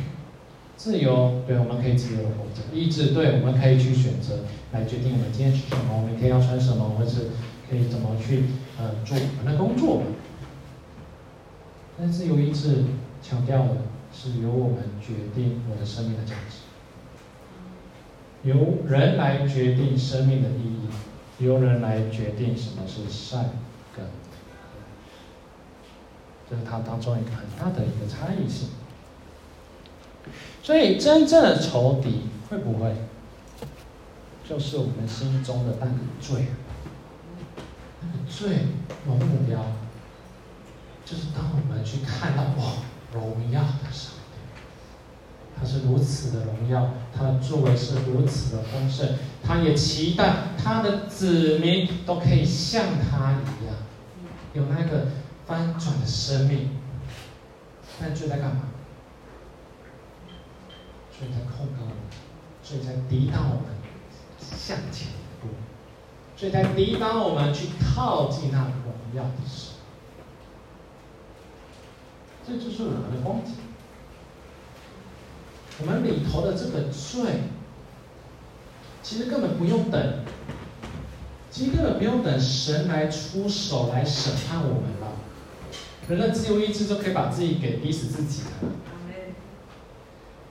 [0.78, 4.40] 自由，对，我们可以自由的活着；意志，对，我们可以去选择
[4.72, 7.30] 来决定我们今天吃什么，我们明天要穿什么，或者是。
[7.68, 8.44] 可以怎么去
[8.78, 10.04] 呃做我们的工作？
[11.98, 12.84] 但自由意志
[13.24, 13.78] 强调的
[14.14, 16.58] 是由我们决定我的生命的价值，
[18.48, 23.50] 由人来决定生命的意义，由人来决定什么是善
[26.50, 28.70] 这是它当中一个很大的一个差异性。
[30.64, 32.96] 所以，真正的仇敌会不会
[34.48, 36.48] 就是我们心中的那个罪？
[38.28, 38.48] 最
[39.06, 39.60] 目标，
[41.06, 42.74] 就是当我们去看到哇，
[43.14, 44.40] 荣耀的上帝，
[45.58, 53.76] 他是如此的荣耀，他的作为是如此的丰盛，他也期待他的子民都可以像他一样，
[54.54, 55.08] 有那个
[55.48, 56.70] 翻转的生命。
[58.00, 58.64] 但罪在干嘛？
[61.18, 61.96] 罪在控告我们，
[62.62, 63.66] 罪在抵挡我们
[64.40, 65.48] 向前一步。
[66.38, 69.76] 所以才抵挡我们去靠近那荣耀的神，
[72.46, 73.54] 这就是我们的光景。
[75.80, 77.44] 我们里头的这个罪，
[79.02, 80.26] 其实根本不用等，
[81.50, 85.05] 其实根本不用等神来出手来审判我们。
[86.08, 88.50] 人的自由意志就可以把自己给逼死自己了。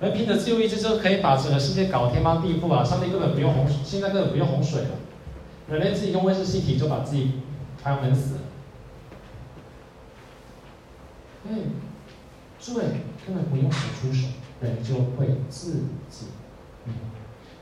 [0.00, 2.82] 人凭着自由意志就可以把整个世界搞天翻地覆啊！
[2.84, 4.90] 上帝根本不用洪，现在根本不用洪水了。
[5.70, 7.40] 人类自己用温室气体就把自己
[7.82, 8.40] 开门死了，
[11.48, 11.62] 因为
[12.58, 12.84] 罪
[13.24, 14.26] 根本不用神出手，
[14.60, 16.26] 人就会自己。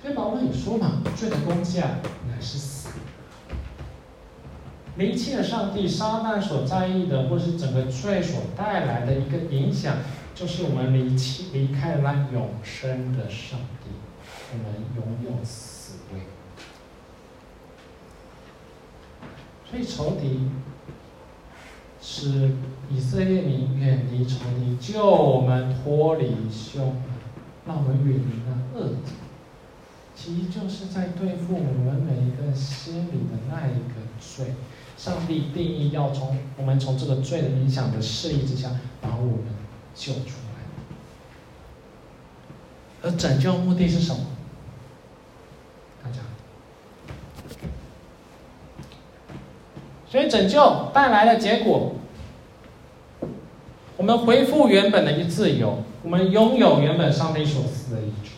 [0.00, 1.98] 所以保罗也说嘛，罪的工价
[2.28, 2.88] 乃是死。
[4.96, 9.96] 离弃了上帝，撒旦所在意的，或是整个罪所带来的一个影响，
[10.34, 13.90] 就是我们离弃离开了永生的上帝，
[14.52, 14.66] 我们
[14.96, 16.20] 拥有死位。
[19.70, 20.50] 所以仇敌
[22.02, 22.50] 使
[22.90, 26.96] 以色列民远离仇敌，救我们脱离凶，
[27.66, 29.12] 让我们远离那恶者，
[30.14, 34.54] 其实就是在对付我们每一个心里的那一个罪。
[34.96, 38.70] 上帝定义要从我们从这个罪的影响的势力之下，
[39.00, 39.46] 把我们
[39.94, 40.62] 救出来。
[43.02, 44.26] 而拯救目的是什么？
[46.04, 46.18] 大家，
[50.08, 51.94] 所以拯救带来的结果，
[53.96, 58.30] 我们恢复原本的一自由，我们拥有原本上帝所赐的意志。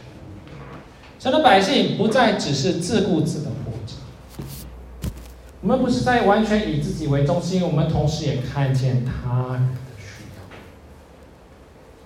[1.19, 3.51] 神的百姓不再只是自顾自的，
[5.65, 10.43] 我们不是在完全以自己为中心，我们同时也看见他人的需要。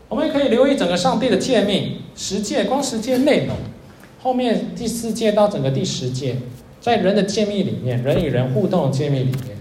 [0.08, 3.56] 我们可以留意整个上帝的诫命，十诫光十诫内容，
[4.22, 6.36] 后面第四诫到整个第十诫，
[6.80, 9.56] 在人的诫命里面，人与人互动的诫命里面，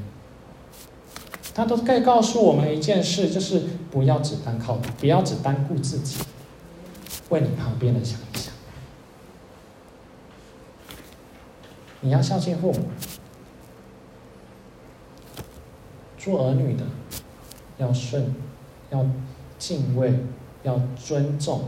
[1.56, 6.18] 他都该告诉我们一件事，就是不要只单靠，不要只单顾自己，
[7.30, 8.54] 为你旁边的想一想。
[12.02, 12.82] 你要孝敬父母，
[16.18, 16.84] 做儿女的
[17.78, 18.34] 要顺，
[18.89, 19.05] 要
[19.57, 20.13] 敬畏，
[20.63, 21.65] 要尊重，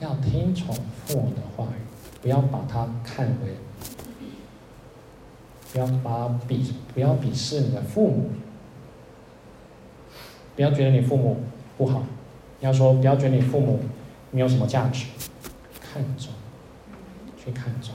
[0.00, 0.74] 要听从
[1.06, 1.80] 父母的话语，
[2.20, 3.54] 不要把他看为，
[5.72, 8.30] 不要把鄙，不要鄙视你的父母，
[10.56, 11.38] 不要觉得你父母
[11.78, 12.02] 不好，
[12.60, 13.80] 要说不要觉得你父母
[14.30, 15.06] 没有什么价值，
[15.80, 16.32] 看重，
[17.36, 17.94] 去看重。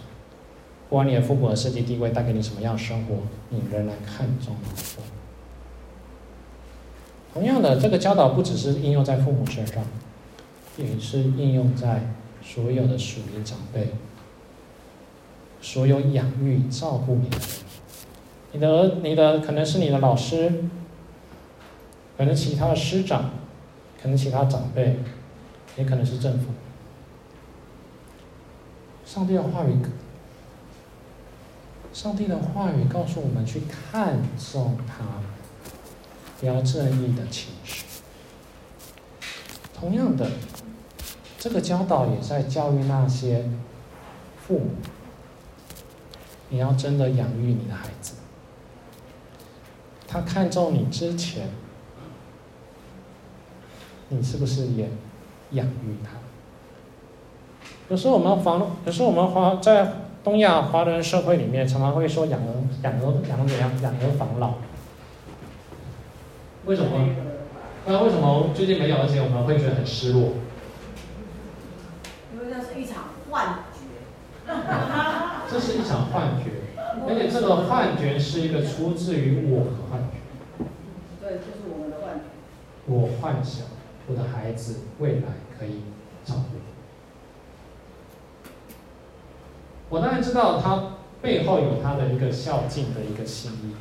[0.90, 3.16] 不管你的父母的世界地位带给你什么样的生活，
[3.50, 5.21] 你仍然看重父母。
[7.34, 9.84] 同样的，这个教导不只是应用在父母身上，
[10.78, 12.14] 也是应用在
[12.44, 13.94] 所有的属灵长辈、
[15.62, 17.48] 所有养育照顾你的人。
[18.54, 20.66] 你的儿，你的可能是你的老师，
[22.18, 23.32] 可能其他的师长，
[24.02, 24.98] 可能其他长辈，
[25.78, 26.48] 也可能是政府。
[29.06, 29.78] 上帝的话语。
[31.94, 35.04] 上帝的话语告诉我们去看重他，
[36.42, 37.86] 不要正义的情绪。
[39.80, 40.28] 同样的，
[41.38, 43.48] 这个教导也在教育那些
[44.46, 44.72] 父母，
[46.50, 48.16] 你要真的养育你的孩子。
[50.08, 51.48] 他看重你之前，
[54.10, 54.90] 你是不是也
[55.52, 56.10] 养育他？
[57.88, 59.94] 有时候我们防，有时候我们防在。
[60.24, 62.46] 东亚华人社会里面，常常会说养儿、
[62.84, 63.72] 养儿、养怎样？
[63.82, 64.54] 养儿防老。
[66.66, 67.10] 为什么？
[67.86, 68.98] 那为什么最近没有？
[68.98, 70.34] 而且我们会觉得很失落。
[72.34, 73.80] 因为那是一场幻觉。
[75.50, 76.52] 这是一场幻觉，
[77.08, 80.66] 而且这个幻觉是一个出自于我的幻觉。
[81.22, 82.24] 对，就是我们的幻觉。
[82.86, 83.66] 我幻想
[84.08, 85.82] 我的孩子未来可以
[86.24, 86.58] 照顾。
[89.90, 93.76] 我当然知道他背后有他的一个孝敬的一个心意，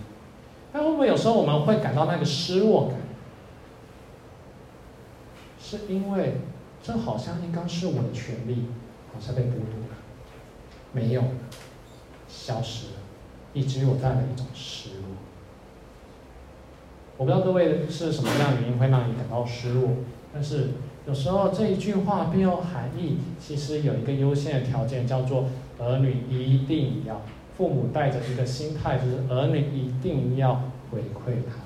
[0.72, 2.96] 但会不会有时候我们会感到那个失落感？
[5.60, 6.34] 是因为
[6.82, 8.66] 这好像应该是我的权利，
[9.12, 9.96] 好像被剥夺了，
[10.92, 11.28] 没有了，
[12.28, 12.92] 消失了，
[13.52, 15.06] 以至于我带来一种失落。
[17.16, 19.90] 我不知道各位是什么样的原因会让你感到失落，
[20.32, 20.70] 但是
[21.06, 25.46] 有时候这一句话背后含义，其实有一个优先的条件，叫做。
[25.82, 27.22] 儿女一定要，
[27.60, 31.56] 父母带着一个心态，就是儿女一定要回馈他。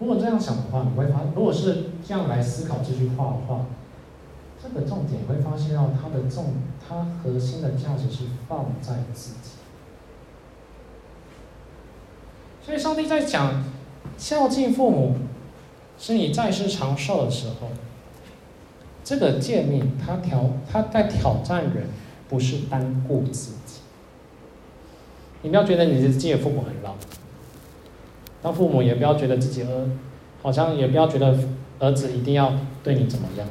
[0.00, 3.66] 如果这样想的话，你会发，如果是这样来思考这句话的话，
[4.60, 9.50] 这个重点会发现到它的重，它核心的价值是放在自己。
[12.60, 13.62] 所以上帝在讲
[14.18, 15.16] 孝敬父母，
[15.96, 17.68] 是你在世长寿的时候。
[19.04, 21.86] 这个诫命，他挑他在挑战人，
[22.28, 23.80] 不是单顾自己。
[25.42, 26.94] 你不要觉得你自己的父母很老，
[28.42, 29.90] 当父母也不要觉得自己儿，
[30.42, 31.38] 好像也不要觉得
[31.78, 33.46] 儿子一定要对你怎么样，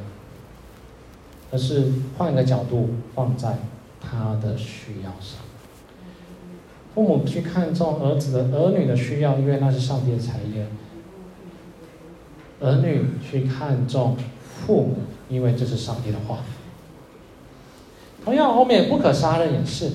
[1.52, 1.84] 而是
[2.18, 3.58] 换一个角度放在
[4.00, 5.38] 他的需要上。
[6.96, 10.66] 父母去看重儿子的儿女的需要，因为那是上帝的产业。
[12.60, 14.96] 儿女去看重父母。
[15.28, 16.38] 因为这是上帝的话。
[18.24, 19.92] 同样，后面不可杀人也是，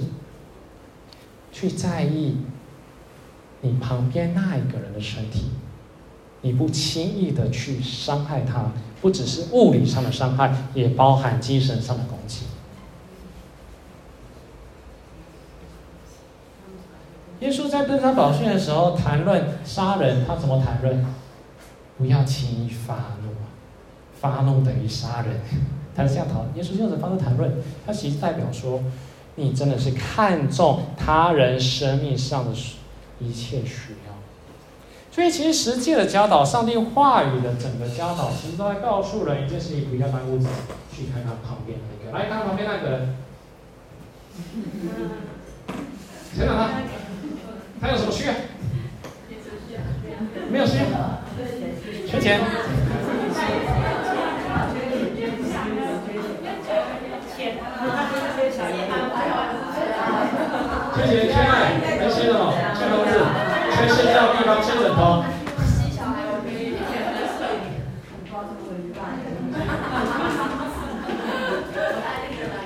[1.52, 2.38] 去在意
[3.62, 5.50] 你旁边那一个人的身体，
[6.42, 8.72] 你不轻易的去伤害他，
[9.02, 12.46] 不只是物理上的伤害，也包含精神上的攻击。
[17.40, 21.06] 耶稣在登山宝训的时候谈论杀人，他怎么谈论？
[21.98, 23.39] 不要轻易发怒。
[24.22, 25.40] 发怒等于杀人，
[25.96, 26.46] 他是这样讨。
[26.56, 27.52] 耶稣用这方式谈论，
[27.86, 28.82] 他其实代表说，
[29.36, 32.52] 你真的是看重他人生命上的
[33.20, 34.14] 一切需要。
[35.12, 40.48] 所以，其实实际的教导，上帝话语的整个教导，其实都在告诉人一件事情：不要当屋子，
[40.94, 43.16] 去看看旁边那个，来看旁边那个人。
[46.34, 46.70] 谁讲的？
[47.82, 48.34] 他有什么需要？
[50.52, 50.84] 没有需要。
[52.08, 52.40] 缺钱。
[61.08, 62.54] 缺钱、缺爱，还缺什么？
[62.76, 63.14] 缺房子，
[63.72, 65.24] 缺睡觉地方，缺枕头。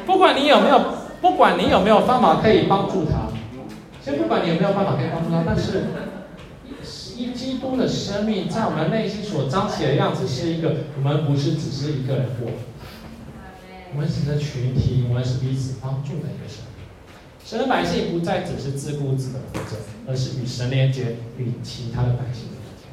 [0.06, 0.82] 不管你有没有，
[1.22, 3.30] 不管你有没有方法可以帮助他，
[4.02, 5.86] 先不管你有没有办法可以帮助他，但是，
[7.18, 12.52] 一基督的生命在我们内心所彰显的样子，是一个我们不是只是一个人过，
[13.94, 16.73] 我们是个群体，我们是彼此帮助的一个生命。
[17.46, 19.76] 神的百姓不再只是自顾自的活着，
[20.08, 22.88] 而是与神连接，与其他的百姓连接。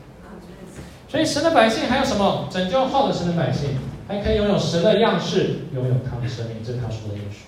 [1.09, 2.48] 所以神的百姓还有什么？
[2.51, 3.70] 拯救后的神的百姓，
[4.09, 7.46] 还可以拥有神的样式，拥有他的生命，这是他说的应许。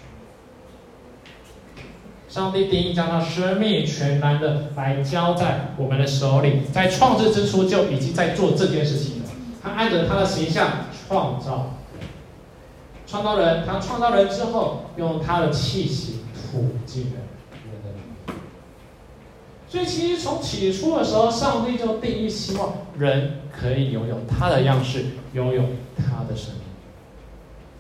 [2.29, 9.29] 上帝定义将他生命全然的来交在我们的手里，在创世之初就已经在做这件事情了。
[9.63, 11.75] 他按着他的形象创造，
[13.07, 16.21] 创造人，他创造人之后，用他的气息。
[16.53, 17.15] 普进人，
[19.67, 25.63] 所以其实从起初的时候，上帝就定义希望人可以拥有他的样式，拥有
[25.97, 26.65] 他的生命，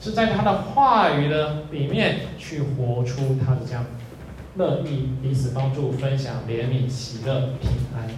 [0.00, 3.84] 是在他的话语的里面去活出他的这样
[4.56, 8.08] 乐意彼此帮助、分享、怜悯、喜乐、平安、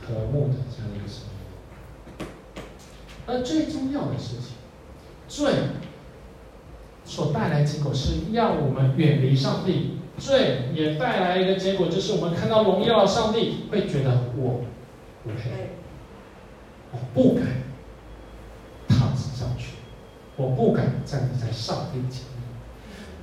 [0.00, 2.28] 和睦的这样的一个生命。
[3.26, 4.54] 而最重要的事情，
[5.26, 5.87] 最。
[7.08, 14.60] 所带来的结果是要我们远离上帝，罪也带来一个结果，就是我们看到荣耀上帝会觉得我
[15.24, 15.70] 不配，
[16.92, 17.46] 我不敢
[18.86, 19.76] 踏上去，
[20.36, 22.44] 我不敢站在上帝前面。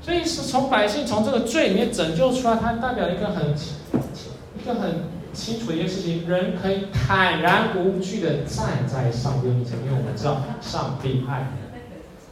[0.01, 11.51] 所以是从百姓从这个罪里面拯救出来，它代表一个很一个很清楚的一件事情：人可以坦然无惧的站在上帝面前，因为我们知道上帝爱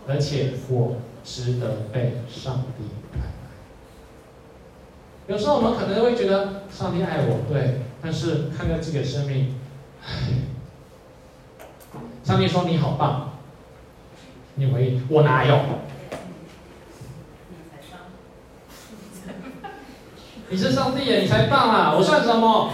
[0.07, 0.95] 我，而且我。
[1.23, 3.19] 值得被上帝爱。
[5.27, 9.55] 有时候我们可能会觉得上帝爱我，对，但是看看自己的生命，
[12.23, 13.31] 上帝说你好棒，
[14.55, 15.59] 你回应我哪有？
[20.49, 22.73] 你是上帝耶，你才棒啊，我算什么？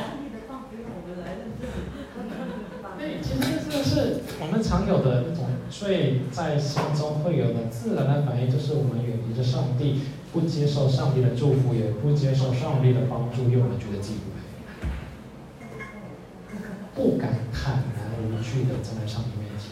[2.98, 5.46] 对，其实这个是我们常有的一种。
[5.70, 10.02] 所以在心中会有的自然的反应，就是我们远离着上帝，
[10.34, 14.18] 不接受上帝的祝福，也不接受上帝的帮助，因为我们觉得自己
[16.96, 19.70] 不敢坦然无惧的站在上帝面前。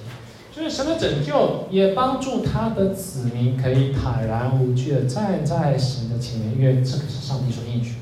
[0.53, 7.95] 所以神的拯救也帮助他的子民可以坦然无惧的站在神的前面，因为这个是上帝所应许，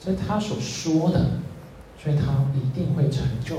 [0.00, 1.26] 这是他所说的，
[2.02, 3.56] 所以他一定会成就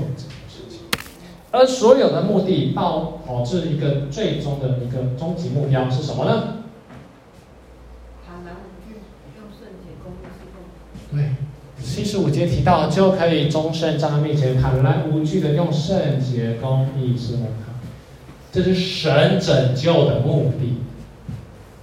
[1.52, 6.48] 而所有的目的，到导致一个最终的一个终极目标是什么呢？
[8.26, 9.00] 坦然无惧，
[9.36, 11.16] 用圣洁公义侍奉。
[11.16, 11.30] 对，
[11.82, 17.72] 七十五节提到，就可以终身站在面前坦然无惧的用圣洁公义侍奉他。
[18.52, 20.82] 这是神拯救的目的，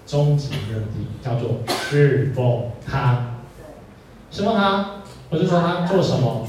[0.05, 1.59] 终极目的叫做
[1.89, 3.37] 侍奉他。
[4.29, 6.47] 侍奉他，不是说他做什么。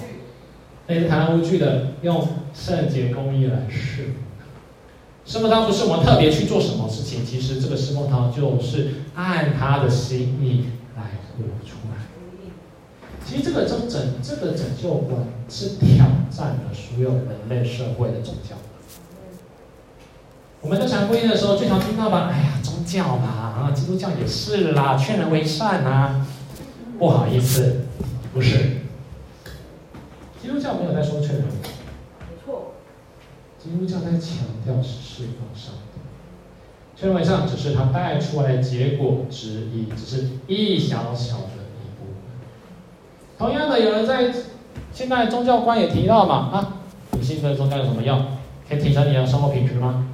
[0.86, 4.44] 那是坦然无惧的用圣洁公义来侍奉他。
[5.24, 10.66] 侍奉他不是我们特别去做什么事情，其实这个侍奉他就是按他的心意
[10.96, 11.02] 来
[11.36, 12.04] 活出来。
[13.26, 18.54] 其实这个整整这个拯救观是挑战了所有人类社会的宗教。
[20.60, 22.30] 我们在传福音的时候，最常听到吧？
[22.30, 26.26] 哎呀，宗教嘛，啊，基督教也是啦，劝人为善啊。
[26.98, 27.86] 不好意思，
[28.32, 28.83] 不是。
[30.44, 32.74] 基督教没有在说劝人，没错。
[33.58, 36.00] 基督教在强调是释放上帝，
[36.94, 43.38] 劝人为善只是他带出来的结果之一，只是一小小的一部分。
[43.38, 44.30] 同样的，有人在
[44.92, 46.76] 现在宗教观也提到嘛，啊，
[47.12, 48.26] 你信这个宗教有什么用？
[48.68, 50.08] 可以提升你的生活品质吗？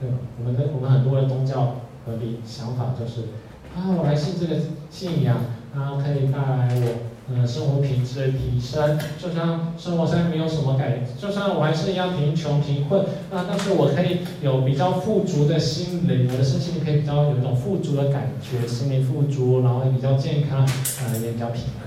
[0.00, 0.16] 对吧？
[0.40, 3.28] 我们的我们很多的宗教和理想法就是，
[3.76, 4.60] 啊，我来信这个
[4.90, 5.36] 信仰，
[5.72, 7.15] 啊可以带来我。
[7.28, 20.60] 呃，生活品质的提升，就像生活上没有什么改，就像我还是一样贫穷贫困，那但是我可以有比较富足的心灵，我的身心可以比较有一种富足的感觉，心灵富足，然后也比较健康，
[21.04, 21.86] 呃，也比较平安。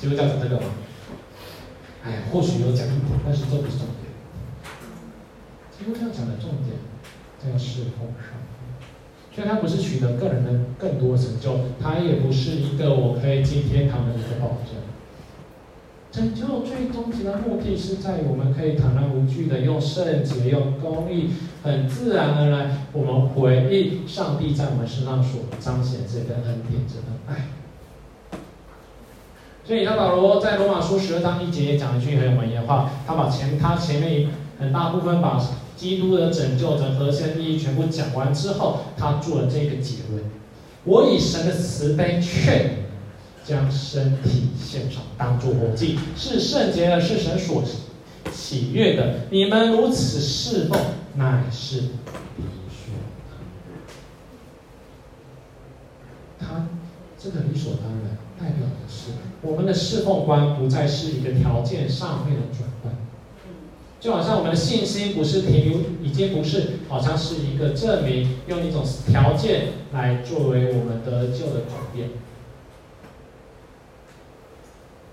[0.00, 0.66] 基督教讲这个吗？
[2.04, 4.10] 哎，或许有讲一点，但是这不是重点。
[5.70, 6.76] 基督教讲的重点
[7.38, 8.34] 叫侍奉上，
[9.34, 14.76] 所以它不是取得个人的更多成就，它也不是一个我可以进天堂的一个保证。
[16.12, 21.30] 拯救最终极的目的是在于我们可以坦然无惧的用圣洁、用公义，
[21.64, 27.48] 很自然而然，我们回应上帝在我们身上所彰显这份恩典、这份爱。
[29.64, 34.28] 所以，他保罗在罗马书十二章一节也讲一句很有文言的话，他把前他前面
[34.60, 35.36] 很大部分把
[35.76, 40.22] 基督的拯救的核心意义全部讲完之后，他做了这个结论：
[40.84, 42.84] 我以神的慈悲劝。
[43.46, 47.62] 将身体献上，当作活祭，是圣洁的，是神所
[48.32, 49.16] 喜悦的。
[49.28, 50.80] 你们如此侍奉，
[51.16, 52.94] 乃是理所
[56.40, 56.64] 当然。
[56.64, 56.68] 他
[57.22, 59.10] 这个理所当然，代表的是
[59.42, 62.94] 我们的侍奉观不再是一个条件上面的转换，
[64.04, 72.10] 就好像我们的信心不是停留，已经不是好像是一个证明，用一种条件来作为我们得救的转变。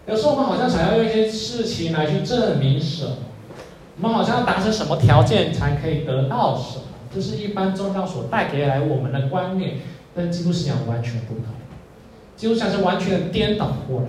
[0.06, 3.16] 有时候我们好像想要用一些事情来去证明什么，
[4.02, 6.84] 我们好像要达成什么条件才可以得到什么，
[7.16, 9.78] 这是一般宗教所带给来我们的观念，
[10.14, 11.46] 跟基督信仰完全不同。
[12.36, 14.08] 基督信仰是完全颠倒过来，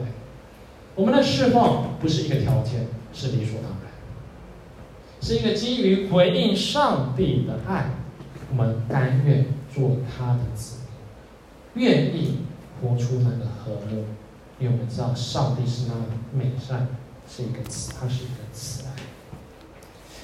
[0.96, 3.81] 我们的释放不是一个条件，是理所当然，
[5.22, 7.90] 是一个基于回应上帝的爱，
[8.50, 10.78] 我们甘愿做他的子，
[11.74, 12.38] 愿意
[12.80, 14.04] 活出那个和睦。
[14.58, 16.88] 因为我们知道上帝是那么美善，
[17.28, 18.90] 是一个慈，他是一个慈爱。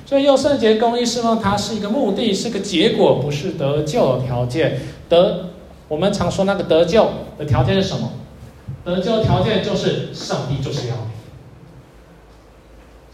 [0.04, 4.80] 所以用圣洁公义侍奉他是一个目的，是个结果，不是得救的条件。
[5.08, 5.50] 得，
[5.88, 8.12] 我们常说那个得救的条件是什么？
[8.84, 11.10] 得救条件就是上帝就是要你，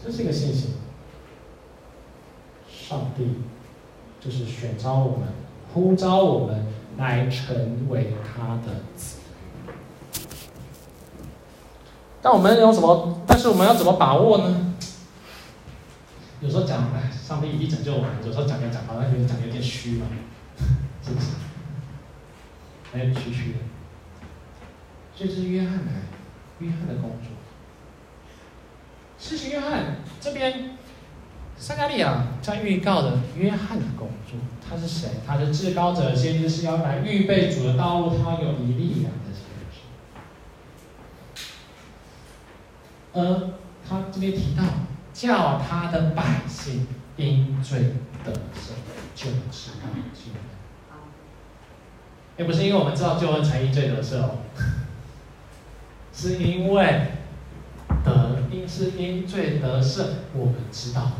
[0.03, 0.71] 这是一个信心。
[2.87, 3.37] 上帝
[4.21, 5.27] 就是选召我们，
[5.73, 6.67] 呼召我们
[6.97, 9.17] 来成为他的子。
[12.21, 13.21] 但我们用什么？
[13.25, 14.75] 但是我们要怎么把握呢？
[16.41, 18.09] 有时候讲，哎，上帝一拯救我们。
[18.23, 20.05] 有时候讲讲讲，好像觉得讲有点虚嘛，
[21.03, 21.31] 是不是？
[22.93, 23.59] 还有点虚虚的。
[25.15, 25.91] 这是约翰的，
[26.59, 27.31] 约翰的工作。
[29.17, 30.77] 施洗约翰这边，
[31.57, 34.37] 撒迦利亚在预告的约翰的工作，
[34.69, 35.09] 他是谁？
[35.25, 39.09] 他是至高者，先知是要来预备主的道路，他有一利亚。
[43.13, 43.49] 而
[43.87, 44.63] 他这边提到，
[45.13, 46.85] 叫他的百姓
[47.15, 47.93] 因罪
[48.25, 48.73] 得赦，
[49.15, 49.87] 就是他。
[52.37, 54.39] 也不是因为我们知道救恩才因罪得赦哦，
[56.13, 57.07] 是因为
[58.03, 61.13] 得因是因罪得赦，我们知道。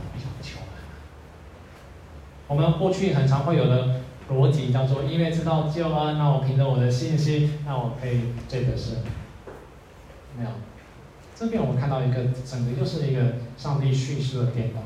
[2.47, 8.95] 我们过去很常会有的逻辑叫做，因为知道救恩，那我凭着我的信心，那我可以罪得赦。
[10.37, 10.49] 没有。
[11.35, 14.81] 这边我们看到一个整个就是一个上帝叙事的颠倒。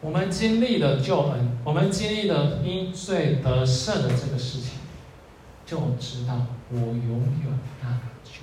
[0.00, 4.78] 我们经历了救恩，我们经历了因罪得赦的这个事情，
[5.66, 7.50] 就知道我拥有
[7.82, 8.40] 那个救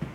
[0.00, 0.08] 恩。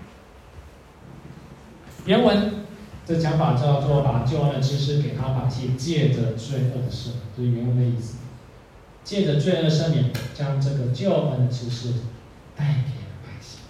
[2.05, 2.65] 原文
[3.09, 8.17] 这讲法叫做把救恩的知识给他百姓，借着罪恶的赦，这是原文的意思。
[9.03, 11.93] 借着罪恶赦免，将这个救恩的知识
[12.55, 13.61] 带给了百姓。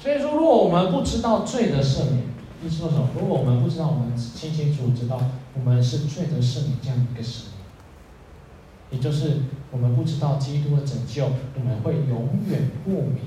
[0.00, 2.24] 所以说，如果我们不知道罪的赦免，
[2.64, 3.10] 意思说什么？
[3.14, 5.20] 如果我们不知道，我们清清楚楚知道
[5.54, 7.44] 我们是罪的赦免这样一个事，
[8.90, 13.20] 也就是我们不知道基督的拯救，我们会永远不明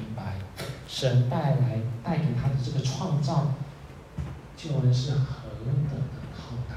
[0.87, 3.53] 神带来带给他的这个创造
[4.55, 5.95] 救恩是何等的
[6.33, 6.75] 浩大。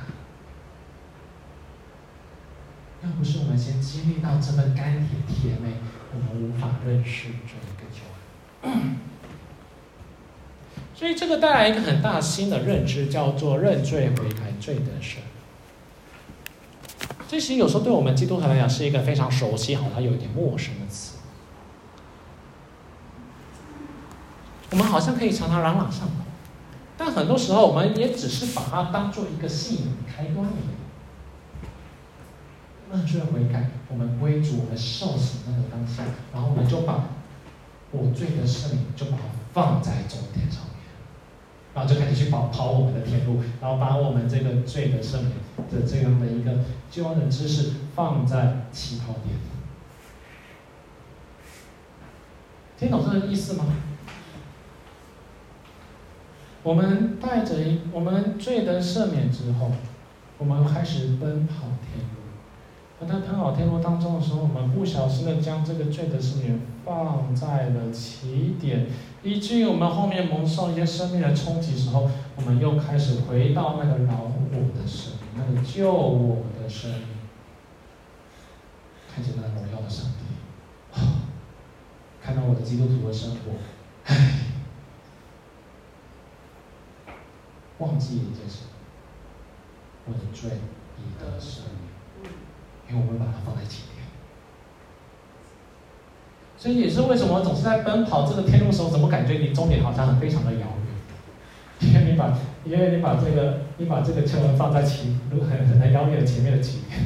[3.03, 5.75] 要不是我们先经历到这份甘甜甜美，
[6.13, 8.01] 我们无法认识这一个救
[8.63, 8.97] 恩。
[10.95, 15.19] 所以这个带来一个很大新的认知，叫做认罪悔改、罪得赦。
[17.29, 21.08] 这其实有时候对我们基督徒来讲是一个非常熟悉，好像有一点陌生的词。
[24.71, 26.13] 我们好像可以常常朗朗上口，
[26.97, 30.79] 但很多时候我们也只是把它当做一个信仰的开端而已。
[32.91, 36.03] 认罪悔改，我们归主，我们受死那个当下，
[36.33, 37.09] 然后我们就把
[37.91, 40.75] 我罪的赦免，就把它放在终点上面。
[41.75, 45.33] 然后就开始去跑跑我们的天路，然后把我们这个罪的赦免
[45.71, 49.37] 的这样的一个救恩的知识放在起跑点。
[52.79, 53.67] 听懂这个意思吗？
[56.69, 59.73] 我们带着一，我们罪得赦免之后，
[60.37, 62.21] 我们开始奔跑天路。
[63.01, 68.87] 而在奔跑天路当中的时候，我们不小心的将这个罪的赦免放在了起点，
[69.23, 77.01] 以至于我们后面蒙受一些生命的冲击时候，我们又开始回到那个老我的生命，那个救我的生命，
[79.11, 81.01] 看见那荣耀的上帝，
[82.23, 83.53] 看到我的基督徒的生活，
[84.05, 84.35] 唉。
[87.79, 88.65] 忘记一件事，
[90.07, 90.51] 我的罪
[90.99, 91.61] 已得赦
[92.23, 92.33] 免，
[92.91, 94.05] 因为我们把它放在前面。
[96.57, 101.93] 所以也是为什么总是在奔跑这个天路的时候，怎么感觉离终点好像很非常的遥远？
[101.93, 106.99] 因为你把，因为你把这个，你把这个经文放在起，很很遥远的前面的起点。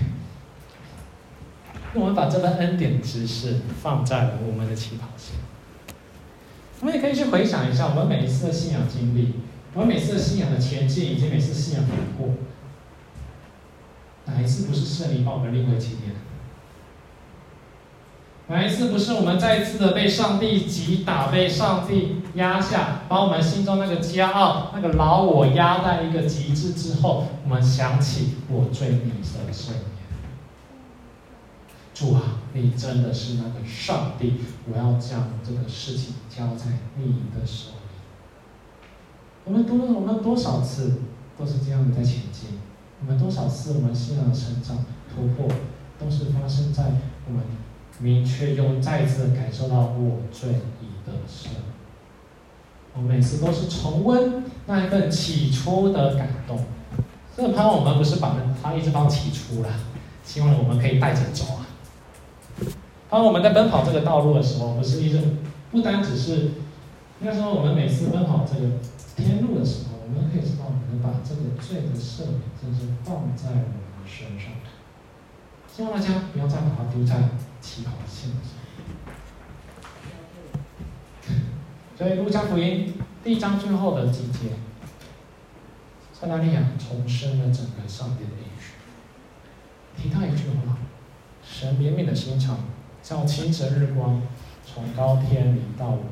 [1.93, 5.37] 我们把这份恩典的知识放在了我们的起跑线。
[6.81, 9.35] 我们也可以去回想一下，我们每一次的信仰经历。
[9.75, 12.29] 我们每次信仰的前进，以及每次信仰的过，
[14.27, 16.13] 哪一次不是胜利把我们拎回起点？
[18.49, 29.81] 哪一次不是我们再一次的被上帝击打、被上帝压下，把我们心中那个骄傲、那个老我压在一个极致之后，我们想起我追你的赦免。
[31.95, 34.35] 主啊，你真的是那个上帝，
[34.71, 36.67] 我要将这个事情交在
[36.97, 37.69] 你的手。
[39.45, 40.99] 我们多，我们多少次
[41.37, 42.61] 都是这样的在前进？
[43.01, 45.49] 我们多少次我们信仰的成长突破，
[45.99, 46.85] 都是发生在
[47.27, 47.43] 我们
[47.99, 51.49] 明确又再次感受到我最已得赦。
[52.95, 56.61] 我每次都是重温那一份起初的感动。
[57.37, 59.69] 这个盼望我们不是把它一直放起初了，
[60.25, 61.67] 希望我们可以带着走啊。
[63.11, 65.21] 当我们在奔跑这个道路的时候，不是一直
[65.73, 66.51] 不单只是
[67.21, 68.69] 应该说我们每次奔跑这个。
[69.17, 74.53] 天路的时候，我们可以知道，我们把这个罪的赦免，真是放在我们身上。
[75.75, 77.17] 希望大家不要再把它丢在
[77.61, 78.41] 起跑线上。
[81.97, 84.51] 所以，路加福音第一章最后的几节，
[86.13, 88.73] 撒迦利亚重申了整个上帝的应许，
[89.97, 90.77] 提到一句话：
[91.45, 92.59] 神怜悯的心肠，
[93.03, 94.21] 像清晨日光，
[94.67, 96.03] 从高天临到我。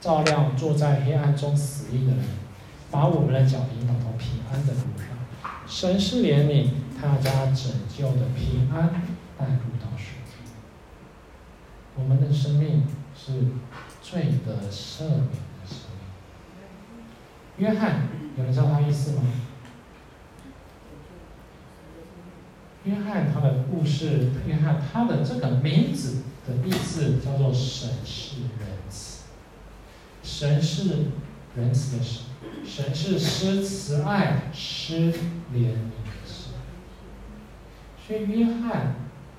[0.00, 2.24] 照亮坐在黑暗中死荫的人，
[2.90, 5.06] 把我们的脚引导到平安的路上。
[5.66, 6.70] 神是怜悯，
[7.00, 9.02] 他将拯救的平安
[9.36, 10.32] 带入到世界。
[11.96, 12.84] 我们的生命
[13.16, 13.32] 是
[14.00, 16.06] 罪得赦免的生命。
[17.58, 19.22] 约翰，有人知道他意思吗？
[22.84, 28.57] 约翰他的故事，约翰他的这个名字的意思叫做神是仁慈。
[30.30, 31.06] 神是
[31.56, 32.22] 仁慈的神，
[32.64, 35.10] 神是施慈爱、施
[35.52, 36.52] 怜悯的神。
[38.06, 38.94] 所以约翰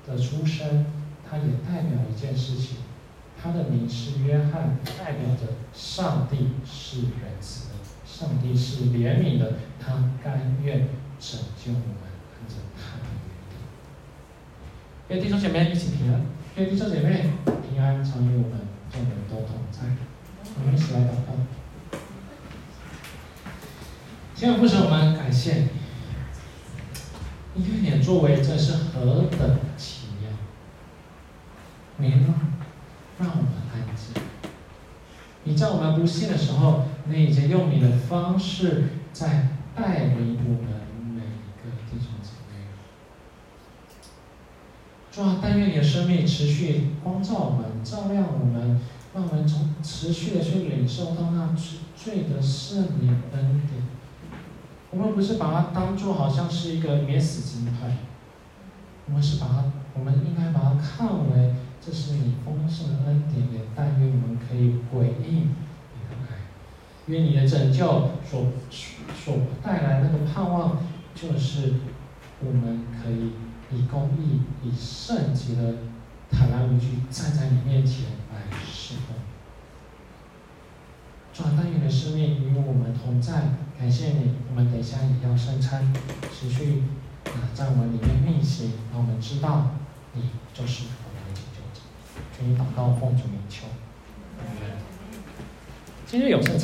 [0.06, 0.84] 的出生，
[1.26, 2.78] 他也代表一件事情，
[3.40, 7.74] 他的名是约翰，代表着上帝是仁慈的，
[8.04, 10.88] 上帝是怜悯的，他甘愿
[11.18, 15.14] 拯救我们，按照他的原则。
[15.14, 16.20] 愿弟兄姐妹一起平安，
[16.56, 17.30] 愿弟兄姐妹
[17.70, 18.58] 平安常与我们
[18.92, 19.78] 众人都同在。
[20.58, 21.34] 我们一起来祷告。
[24.34, 25.68] 亲爱的父神，我们感谢
[27.54, 30.30] 你，因为你的作为真是何等奇妙。
[31.98, 32.20] 你让
[33.18, 34.22] 让我们安静。
[35.44, 40.70] 你在我们不信的时候，你已经用你的方式在带领我们
[41.14, 42.66] 每一个弟兄姐妹。
[45.12, 48.80] 主啊，但愿你的生命持续光照我们，照亮我们。
[49.12, 51.54] 让我们从持续的去领受到那
[51.96, 53.82] 罪的赦免恩典。
[54.90, 57.98] 我们不是把它当做好像是一个免死金牌，
[59.06, 66.36] 我们是把它，我们应该把它看为这是你丰盛的恩典，也但愿我们可以回应你的爱。
[67.06, 68.46] 因为你的拯救所
[69.14, 70.78] 所带来那个盼望，
[71.14, 71.74] 就是
[72.40, 73.32] 我们可以
[73.72, 75.74] 以公义、以圣洁的
[76.30, 78.06] 坦然无惧站在你面前。
[78.64, 79.14] 是的，
[81.32, 83.32] 主啊，但愿你的生命与我们同在，
[83.78, 84.34] 感谢你。
[84.50, 85.92] 我们等一下也要圣餐，
[86.32, 86.82] 持续
[87.26, 89.70] 啊，在我们里面运行，让我们知道
[90.14, 91.80] 你就是我们的拯救者。
[92.36, 93.66] 请你祷告奉主名求，
[96.06, 96.58] 今日有圣餐。